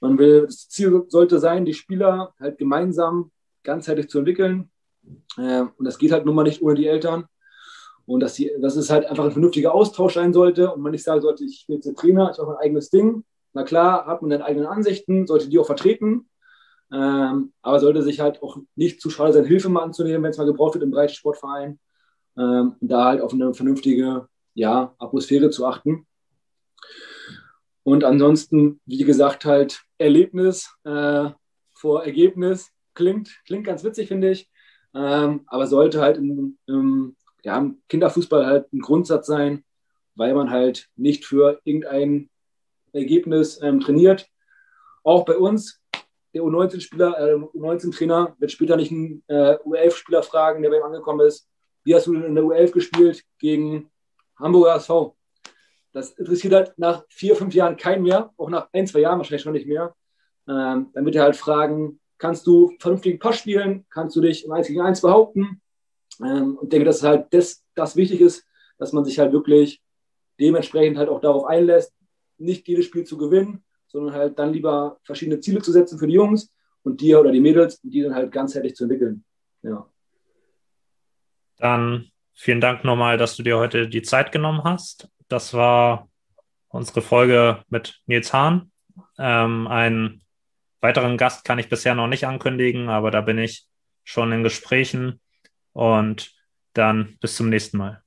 Man 0.00 0.16
will, 0.18 0.46
das 0.46 0.68
Ziel 0.68 1.04
sollte 1.08 1.38
sein, 1.38 1.64
die 1.64 1.74
Spieler 1.74 2.32
halt 2.38 2.56
gemeinsam 2.56 3.32
ganzheitlich 3.64 4.08
zu 4.08 4.18
entwickeln. 4.18 4.70
Äh, 5.36 5.62
und 5.76 5.84
das 5.84 5.98
geht 5.98 6.12
halt 6.12 6.24
nun 6.24 6.34
mal 6.34 6.44
nicht 6.44 6.62
ohne 6.62 6.74
die 6.74 6.86
Eltern. 6.86 7.26
Und 8.06 8.20
dass, 8.20 8.34
die, 8.34 8.50
dass 8.60 8.76
es 8.76 8.90
halt 8.90 9.06
einfach 9.06 9.24
ein 9.24 9.32
vernünftiger 9.32 9.74
Austausch 9.74 10.14
sein 10.14 10.32
sollte 10.32 10.72
und 10.72 10.80
man 10.80 10.92
nicht 10.92 11.04
sagen 11.04 11.20
sollte, 11.20 11.44
ich 11.44 11.66
bin 11.66 11.76
jetzt 11.76 11.86
der 11.86 11.94
Trainer, 11.94 12.30
ich 12.30 12.38
mache 12.38 12.48
mein 12.48 12.56
eigenes 12.56 12.90
Ding. 12.90 13.24
Na 13.52 13.64
klar, 13.64 14.06
hat 14.06 14.22
man 14.22 14.30
seine 14.30 14.44
eigenen 14.44 14.66
Ansichten, 14.66 15.26
sollte 15.26 15.48
die 15.48 15.58
auch 15.58 15.66
vertreten. 15.66 16.29
Ähm, 16.92 17.52
aber 17.62 17.80
sollte 17.80 18.02
sich 18.02 18.20
halt 18.20 18.42
auch 18.42 18.58
nicht 18.74 19.00
zu 19.00 19.10
schade 19.10 19.32
sein, 19.32 19.44
Hilfe 19.44 19.68
mal 19.68 19.82
anzunehmen, 19.82 20.22
wenn 20.22 20.30
es 20.30 20.38
mal 20.38 20.46
gebraucht 20.46 20.74
wird 20.74 20.84
im 20.84 20.90
Breitensportverein. 20.90 21.78
Ähm, 22.36 22.74
da 22.80 23.06
halt 23.06 23.20
auf 23.20 23.32
eine 23.32 23.54
vernünftige 23.54 24.28
ja, 24.54 24.94
Atmosphäre 24.98 25.50
zu 25.50 25.66
achten. 25.66 26.06
Und 27.82 28.04
ansonsten, 28.04 28.80
wie 28.86 29.04
gesagt, 29.04 29.44
halt 29.44 29.82
Erlebnis 29.98 30.70
äh, 30.84 31.30
vor 31.74 32.04
Ergebnis 32.04 32.70
klingt, 32.94 33.30
klingt 33.46 33.64
ganz 33.64 33.84
witzig, 33.84 34.08
finde 34.08 34.30
ich. 34.30 34.50
Ähm, 34.94 35.42
aber 35.46 35.66
sollte 35.66 36.00
halt 36.00 36.18
im, 36.18 36.58
im, 36.66 37.16
ja, 37.42 37.58
im 37.58 37.80
Kinderfußball 37.88 38.46
halt 38.46 38.72
ein 38.72 38.80
Grundsatz 38.80 39.26
sein, 39.26 39.64
weil 40.14 40.34
man 40.34 40.50
halt 40.50 40.88
nicht 40.96 41.24
für 41.24 41.60
irgendein 41.64 42.28
Ergebnis 42.92 43.60
ähm, 43.62 43.80
trainiert. 43.80 44.28
Auch 45.02 45.24
bei 45.24 45.36
uns, 45.36 45.79
der 46.34 46.42
U19-Spieler, 46.42 47.18
äh, 47.18 47.34
U19-Trainer 47.34 48.36
wird 48.38 48.52
später 48.52 48.76
nicht 48.76 48.92
einen 48.92 49.22
äh, 49.26 49.56
U11-Spieler 49.64 50.22
fragen, 50.22 50.62
der 50.62 50.70
bei 50.70 50.76
ihm 50.76 50.84
angekommen 50.84 51.26
ist. 51.26 51.48
Wie 51.84 51.94
hast 51.94 52.06
du 52.06 52.14
denn 52.14 52.24
in 52.24 52.34
der 52.34 52.44
U11 52.44 52.72
gespielt 52.72 53.24
gegen 53.38 53.90
Hamburger 54.40 54.76
SV. 54.76 55.16
Das 55.92 56.12
interessiert 56.12 56.54
halt 56.54 56.78
nach 56.78 57.04
vier, 57.08 57.36
fünf 57.36 57.54
Jahren 57.54 57.76
keinen 57.76 58.02
mehr, 58.02 58.32
auch 58.36 58.48
nach 58.48 58.68
ein, 58.72 58.86
zwei 58.86 59.00
Jahren 59.00 59.18
wahrscheinlich 59.18 59.42
schon 59.42 59.52
nicht 59.52 59.66
mehr. 59.66 59.94
Ähm, 60.48 60.90
dann 60.92 61.04
wird 61.04 61.16
er 61.16 61.24
halt 61.24 61.36
fragen, 61.36 62.00
kannst 62.18 62.46
du 62.46 62.74
vernünftigen 62.78 63.18
Pass 63.18 63.38
spielen? 63.38 63.86
Kannst 63.90 64.16
du 64.16 64.20
dich 64.20 64.44
im 64.44 64.52
1 64.52 64.68
gegen 64.68 64.80
1 64.80 65.00
behaupten? 65.00 65.60
Ähm, 66.20 66.56
und 66.58 66.72
denke, 66.72 66.86
dass 66.86 67.02
halt 67.02 67.26
das, 67.30 67.64
das 67.74 67.96
wichtig 67.96 68.20
ist, 68.20 68.44
dass 68.78 68.92
man 68.92 69.04
sich 69.04 69.18
halt 69.18 69.32
wirklich 69.32 69.82
dementsprechend 70.38 70.96
halt 70.96 71.08
auch 71.08 71.20
darauf 71.20 71.44
einlässt, 71.44 71.92
nicht 72.38 72.66
jedes 72.66 72.86
Spiel 72.86 73.04
zu 73.04 73.18
gewinnen, 73.18 73.64
sondern 73.90 74.14
halt 74.14 74.38
dann 74.38 74.52
lieber 74.52 74.98
verschiedene 75.02 75.40
Ziele 75.40 75.60
zu 75.60 75.72
setzen 75.72 75.98
für 75.98 76.06
die 76.06 76.14
Jungs 76.14 76.52
und 76.82 77.00
die 77.00 77.14
oder 77.14 77.32
die 77.32 77.40
Mädels 77.40 77.76
und 77.82 77.90
die 77.90 78.02
dann 78.02 78.14
halt 78.14 78.32
ganzheitlich 78.32 78.74
zu 78.74 78.84
entwickeln. 78.84 79.24
Ja. 79.62 79.86
Dann 81.58 82.10
Vielen 82.42 82.62
Dank 82.62 82.84
nochmal, 82.84 83.18
dass 83.18 83.36
du 83.36 83.42
dir 83.42 83.58
heute 83.58 83.86
die 83.86 84.00
Zeit 84.00 84.32
genommen 84.32 84.64
hast. 84.64 85.10
Das 85.28 85.52
war 85.52 86.08
unsere 86.68 87.02
Folge 87.02 87.62
mit 87.68 88.00
Nils 88.06 88.32
Hahn. 88.32 88.72
Ähm, 89.18 89.66
einen 89.66 90.22
weiteren 90.80 91.18
Gast 91.18 91.44
kann 91.44 91.58
ich 91.58 91.68
bisher 91.68 91.94
noch 91.94 92.06
nicht 92.06 92.26
ankündigen, 92.26 92.88
aber 92.88 93.10
da 93.10 93.20
bin 93.20 93.36
ich 93.36 93.66
schon 94.04 94.32
in 94.32 94.42
Gesprächen. 94.42 95.20
Und 95.74 96.32
dann 96.72 97.18
bis 97.20 97.36
zum 97.36 97.50
nächsten 97.50 97.76
Mal. 97.76 98.02